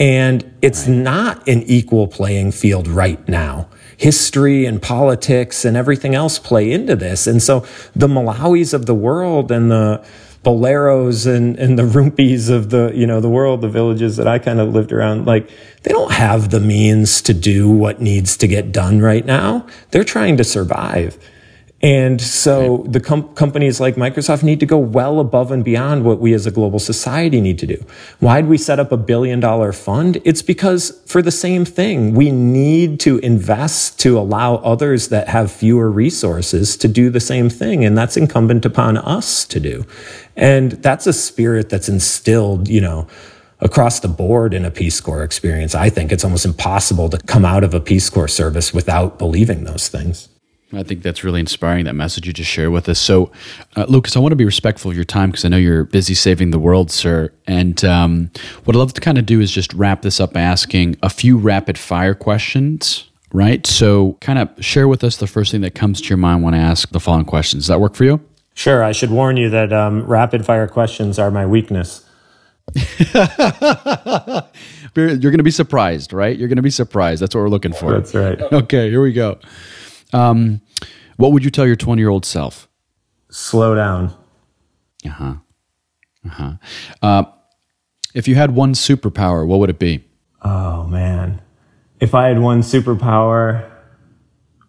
And 0.00 0.52
it's 0.62 0.88
right. 0.88 0.96
not 0.96 1.48
an 1.48 1.62
equal 1.62 2.08
playing 2.08 2.52
field 2.52 2.88
right 2.88 3.26
now 3.28 3.68
history 3.96 4.66
and 4.66 4.80
politics 4.80 5.64
and 5.64 5.76
everything 5.76 6.14
else 6.14 6.38
play 6.38 6.70
into 6.70 6.96
this. 6.96 7.26
And 7.26 7.42
so 7.42 7.66
the 7.94 8.08
Malawis 8.08 8.74
of 8.74 8.86
the 8.86 8.94
world 8.94 9.50
and 9.50 9.70
the 9.70 10.04
Boleros 10.44 11.26
and, 11.26 11.58
and 11.58 11.76
the 11.76 11.82
Rumphis 11.82 12.50
of 12.50 12.70
the, 12.70 12.92
you 12.94 13.06
know, 13.06 13.20
the 13.20 13.28
world, 13.28 13.62
the 13.62 13.68
villages 13.68 14.16
that 14.16 14.28
I 14.28 14.38
kind 14.38 14.60
of 14.60 14.72
lived 14.72 14.92
around, 14.92 15.26
like 15.26 15.50
they 15.82 15.90
don't 15.90 16.12
have 16.12 16.50
the 16.50 16.60
means 16.60 17.20
to 17.22 17.34
do 17.34 17.68
what 17.68 18.00
needs 18.00 18.36
to 18.36 18.46
get 18.46 18.70
done 18.70 19.00
right 19.00 19.24
now. 19.24 19.66
They're 19.90 20.04
trying 20.04 20.36
to 20.36 20.44
survive. 20.44 21.18
And 21.82 22.20
so 22.22 22.78
right. 22.78 22.92
the 22.92 23.00
com- 23.00 23.34
companies 23.34 23.80
like 23.80 23.96
Microsoft 23.96 24.42
need 24.42 24.60
to 24.60 24.66
go 24.66 24.78
well 24.78 25.20
above 25.20 25.52
and 25.52 25.62
beyond 25.62 26.04
what 26.04 26.20
we 26.20 26.32
as 26.32 26.46
a 26.46 26.50
global 26.50 26.78
society 26.78 27.40
need 27.40 27.58
to 27.58 27.66
do. 27.66 27.84
Why 28.18 28.40
did 28.40 28.48
we 28.48 28.56
set 28.56 28.80
up 28.80 28.92
a 28.92 28.96
billion 28.96 29.40
dollar 29.40 29.72
fund? 29.72 30.20
It's 30.24 30.40
because 30.40 31.02
for 31.06 31.20
the 31.20 31.30
same 31.30 31.66
thing, 31.66 32.14
we 32.14 32.30
need 32.30 32.98
to 33.00 33.18
invest 33.18 34.00
to 34.00 34.18
allow 34.18 34.56
others 34.56 35.08
that 35.08 35.28
have 35.28 35.52
fewer 35.52 35.90
resources 35.90 36.78
to 36.78 36.88
do 36.88 37.10
the 37.10 37.20
same 37.20 37.50
thing. 37.50 37.84
And 37.84 37.96
that's 37.96 38.16
incumbent 38.16 38.64
upon 38.64 38.96
us 38.96 39.44
to 39.44 39.60
do. 39.60 39.84
And 40.34 40.72
that's 40.72 41.06
a 41.06 41.12
spirit 41.12 41.68
that's 41.68 41.90
instilled, 41.90 42.68
you 42.68 42.80
know, 42.80 43.06
across 43.60 44.00
the 44.00 44.08
board 44.08 44.54
in 44.54 44.64
a 44.64 44.70
Peace 44.70 45.00
Corps 45.00 45.22
experience. 45.22 45.74
I 45.74 45.90
think 45.90 46.10
it's 46.10 46.24
almost 46.24 46.46
impossible 46.46 47.10
to 47.10 47.18
come 47.18 47.44
out 47.44 47.64
of 47.64 47.74
a 47.74 47.80
Peace 47.80 48.08
Corps 48.08 48.28
service 48.28 48.72
without 48.72 49.18
believing 49.18 49.64
those 49.64 49.88
things. 49.88 50.30
I 50.72 50.82
think 50.82 51.02
that's 51.02 51.22
really 51.22 51.38
inspiring, 51.40 51.84
that 51.84 51.94
message 51.94 52.26
you 52.26 52.32
just 52.32 52.50
shared 52.50 52.70
with 52.70 52.88
us. 52.88 52.98
So, 52.98 53.30
uh, 53.76 53.86
Lucas, 53.88 54.16
I 54.16 54.18
want 54.18 54.32
to 54.32 54.36
be 54.36 54.44
respectful 54.44 54.90
of 54.90 54.96
your 54.96 55.04
time 55.04 55.30
because 55.30 55.44
I 55.44 55.48
know 55.48 55.56
you're 55.56 55.84
busy 55.84 56.14
saving 56.14 56.50
the 56.50 56.58
world, 56.58 56.90
sir. 56.90 57.32
And 57.46 57.84
um, 57.84 58.30
what 58.64 58.74
I'd 58.74 58.78
love 58.78 58.92
to 58.94 59.00
kind 59.00 59.16
of 59.16 59.26
do 59.26 59.40
is 59.40 59.52
just 59.52 59.72
wrap 59.74 60.02
this 60.02 60.18
up 60.18 60.32
by 60.32 60.40
asking 60.40 60.96
a 61.02 61.10
few 61.10 61.38
rapid 61.38 61.78
fire 61.78 62.14
questions, 62.14 63.08
right? 63.32 63.64
So, 63.64 64.14
kind 64.20 64.40
of 64.40 64.50
share 64.64 64.88
with 64.88 65.04
us 65.04 65.18
the 65.18 65.28
first 65.28 65.52
thing 65.52 65.60
that 65.60 65.76
comes 65.76 66.00
to 66.00 66.08
your 66.08 66.18
mind 66.18 66.42
when 66.42 66.52
I 66.52 66.58
ask 66.58 66.90
the 66.90 67.00
following 67.00 67.26
questions. 67.26 67.64
Does 67.64 67.68
that 67.68 67.80
work 67.80 67.94
for 67.94 68.04
you? 68.04 68.20
Sure. 68.54 68.82
I 68.82 68.92
should 68.92 69.10
warn 69.10 69.36
you 69.36 69.50
that 69.50 69.72
um, 69.72 70.04
rapid 70.04 70.44
fire 70.44 70.66
questions 70.66 71.18
are 71.18 71.30
my 71.30 71.46
weakness. 71.46 72.04
you're 74.94 75.30
going 75.30 75.38
to 75.38 75.42
be 75.44 75.50
surprised, 75.50 76.12
right? 76.12 76.36
You're 76.36 76.48
going 76.48 76.56
to 76.56 76.62
be 76.62 76.70
surprised. 76.70 77.22
That's 77.22 77.34
what 77.34 77.42
we're 77.42 77.48
looking 77.48 77.72
for. 77.72 77.92
That's 77.92 78.14
right. 78.14 78.40
Okay, 78.52 78.90
here 78.90 79.02
we 79.02 79.12
go. 79.12 79.38
Um, 80.12 80.60
what 81.16 81.32
would 81.32 81.44
you 81.44 81.50
tell 81.50 81.66
your 81.66 81.76
20 81.76 82.00
year 82.00 82.08
old 82.08 82.24
self? 82.24 82.68
Slow 83.30 83.74
down. 83.74 84.14
Uh-huh. 85.04 85.34
Uh-huh. 86.26 86.52
Uh, 87.02 87.24
if 88.14 88.26
you 88.26 88.34
had 88.34 88.54
one 88.54 88.72
superpower, 88.72 89.46
what 89.46 89.60
would 89.60 89.70
it 89.70 89.78
be? 89.78 90.04
Oh, 90.42 90.84
man. 90.84 91.40
If 92.00 92.14
I 92.14 92.28
had 92.28 92.40
one 92.40 92.60
superpower, 92.62 93.70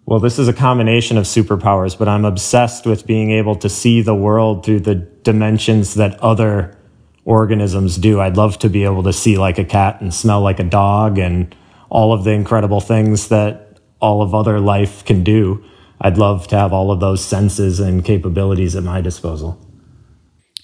well, 0.06 0.20
this 0.20 0.40
is 0.40 0.48
a 0.48 0.54
combination 0.54 1.18
of 1.18 1.26
superpowers, 1.26 1.98
but 1.98 2.08
I'm 2.08 2.26
obsessed 2.26 2.86
with 2.86 3.06
being 3.06 3.32
able 3.32 3.56
to 3.58 3.70
see 3.70 4.02
the 4.02 4.16
world 4.16 4.66
through 4.66 4.82
the 4.82 4.96
dimensions 4.96 5.96
that 5.96 6.20
other 6.22 6.78
organisms 7.26 7.98
do. 7.98 8.22
I'd 8.22 8.38
love 8.38 8.58
to 8.60 8.70
be 8.70 8.86
able 8.86 9.04
to 9.04 9.12
see 9.12 9.38
like 9.38 9.58
a 9.58 9.66
cat 9.66 10.00
and 10.00 10.14
smell 10.14 10.42
like 10.42 10.60
a 10.62 10.64
dog 10.64 11.18
and 11.18 11.54
all 11.90 12.14
of 12.14 12.24
the 12.24 12.32
incredible 12.32 12.80
things 12.80 13.28
that 13.28 13.67
all 14.00 14.22
of 14.22 14.34
other 14.34 14.60
life 14.60 15.04
can 15.06 15.24
do. 15.24 15.64
I'd 16.00 16.18
love 16.18 16.48
to 16.50 16.58
have 16.58 16.74
all 16.74 16.92
of 16.92 17.00
those 17.00 17.24
senses 17.24 17.80
and 17.80 18.06
capabilities 18.06 18.76
at 18.76 18.84
my 18.84 19.02
disposal. 19.02 19.60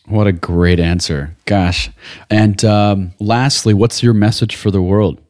What 0.05 0.27
a 0.27 0.31
great 0.31 0.79
answer. 0.79 1.35
Gosh. 1.45 1.89
And 2.29 2.63
um, 2.65 3.13
lastly, 3.19 3.73
what's 3.73 4.03
your 4.03 4.13
message 4.13 4.55
for 4.55 4.69
the 4.69 4.81
world? 4.81 5.21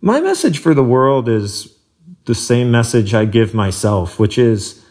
My 0.00 0.20
message 0.20 0.58
for 0.58 0.74
the 0.74 0.82
world 0.82 1.28
is 1.28 1.74
the 2.24 2.34
same 2.34 2.70
message 2.70 3.14
I 3.14 3.24
give 3.24 3.54
myself, 3.54 4.18
which 4.18 4.36
is 4.36 4.84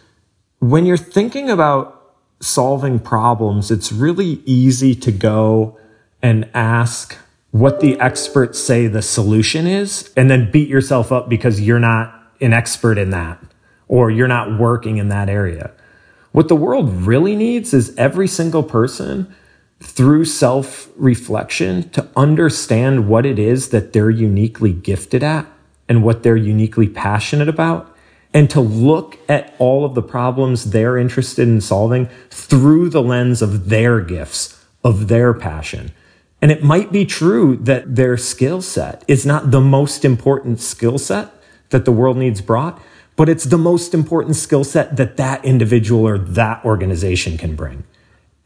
when 0.59 0.85
you're 0.85 0.97
thinking 0.97 1.49
about 1.49 1.93
solving 2.39 2.99
problems, 2.99 3.69
it's 3.69 3.91
really 3.91 4.41
easy 4.45 4.95
to 4.95 5.11
go 5.11 5.77
and 6.21 6.49
ask 6.53 7.17
what 7.51 7.79
the 7.79 7.99
experts 7.99 8.59
say 8.59 8.87
the 8.87 9.01
solution 9.01 9.67
is 9.67 10.11
and 10.15 10.29
then 10.29 10.51
beat 10.51 10.67
yourself 10.67 11.11
up 11.11 11.29
because 11.29 11.61
you're 11.61 11.79
not 11.79 12.16
an 12.41 12.53
expert 12.53 12.97
in 12.97 13.09
that 13.11 13.39
or 13.87 14.11
you're 14.11 14.27
not 14.27 14.59
working 14.59 14.97
in 14.97 15.09
that 15.09 15.29
area. 15.29 15.71
What 16.31 16.47
the 16.47 16.55
world 16.55 16.89
really 16.89 17.35
needs 17.35 17.73
is 17.73 17.95
every 17.97 18.27
single 18.27 18.63
person 18.63 19.33
through 19.79 20.25
self 20.25 20.89
reflection 20.95 21.89
to 21.91 22.07
understand 22.15 23.07
what 23.07 23.25
it 23.25 23.39
is 23.39 23.69
that 23.69 23.93
they're 23.93 24.09
uniquely 24.09 24.73
gifted 24.73 25.23
at 25.23 25.45
and 25.87 26.03
what 26.03 26.23
they're 26.23 26.35
uniquely 26.35 26.87
passionate 26.87 27.47
about 27.47 27.95
and 28.33 28.49
to 28.49 28.59
look 28.59 29.17
at 29.29 29.55
all 29.57 29.85
of 29.85 29.95
the 29.95 30.01
problems 30.01 30.71
they're 30.71 30.97
interested 30.97 31.47
in 31.47 31.61
solving 31.61 32.09
through 32.29 32.89
the 32.89 33.01
lens 33.01 33.41
of 33.41 33.69
their 33.69 34.01
gifts, 34.01 34.63
of 34.83 35.07
their 35.07 35.33
passion. 35.33 35.91
And 36.41 36.51
it 36.51 36.61
might 36.61 36.91
be 36.91 37.05
true 37.05 37.55
that 37.57 37.95
their 37.95 38.17
skill 38.17 38.61
set 38.61 39.03
is 39.07 39.25
not 39.25 39.51
the 39.51 39.61
most 39.61 40.03
important 40.05 40.59
skill 40.59 40.97
set 40.97 41.31
that 41.69 41.85
the 41.85 41.91
world 41.91 42.17
needs 42.17 42.41
brought, 42.41 42.81
but 43.15 43.29
it's 43.29 43.45
the 43.45 43.57
most 43.57 43.93
important 43.93 44.35
skill 44.35 44.63
set 44.63 44.95
that 44.97 45.17
that 45.17 45.43
individual 45.43 46.07
or 46.07 46.17
that 46.17 46.63
organization 46.63 47.37
can 47.37 47.55
bring. 47.55 47.83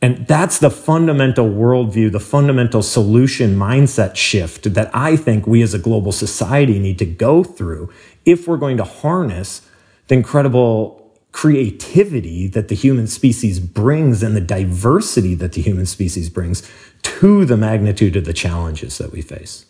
And 0.01 0.25
that's 0.25 0.57
the 0.57 0.71
fundamental 0.71 1.47
worldview, 1.47 2.11
the 2.11 2.19
fundamental 2.19 2.81
solution 2.81 3.55
mindset 3.55 4.15
shift 4.15 4.73
that 4.73 4.89
I 4.95 5.15
think 5.15 5.45
we 5.45 5.61
as 5.61 5.75
a 5.75 5.79
global 5.79 6.11
society 6.11 6.79
need 6.79 6.97
to 6.99 7.05
go 7.05 7.43
through 7.43 7.91
if 8.25 8.47
we're 8.47 8.57
going 8.57 8.77
to 8.77 8.83
harness 8.83 9.67
the 10.07 10.15
incredible 10.15 10.97
creativity 11.31 12.47
that 12.47 12.67
the 12.67 12.75
human 12.75 13.07
species 13.07 13.59
brings 13.59 14.23
and 14.23 14.35
the 14.35 14.41
diversity 14.41 15.35
that 15.35 15.53
the 15.53 15.61
human 15.61 15.85
species 15.85 16.29
brings 16.29 16.69
to 17.03 17.45
the 17.45 17.55
magnitude 17.55 18.15
of 18.15 18.25
the 18.25 18.33
challenges 18.33 18.97
that 18.97 19.11
we 19.11 19.21
face. 19.21 19.65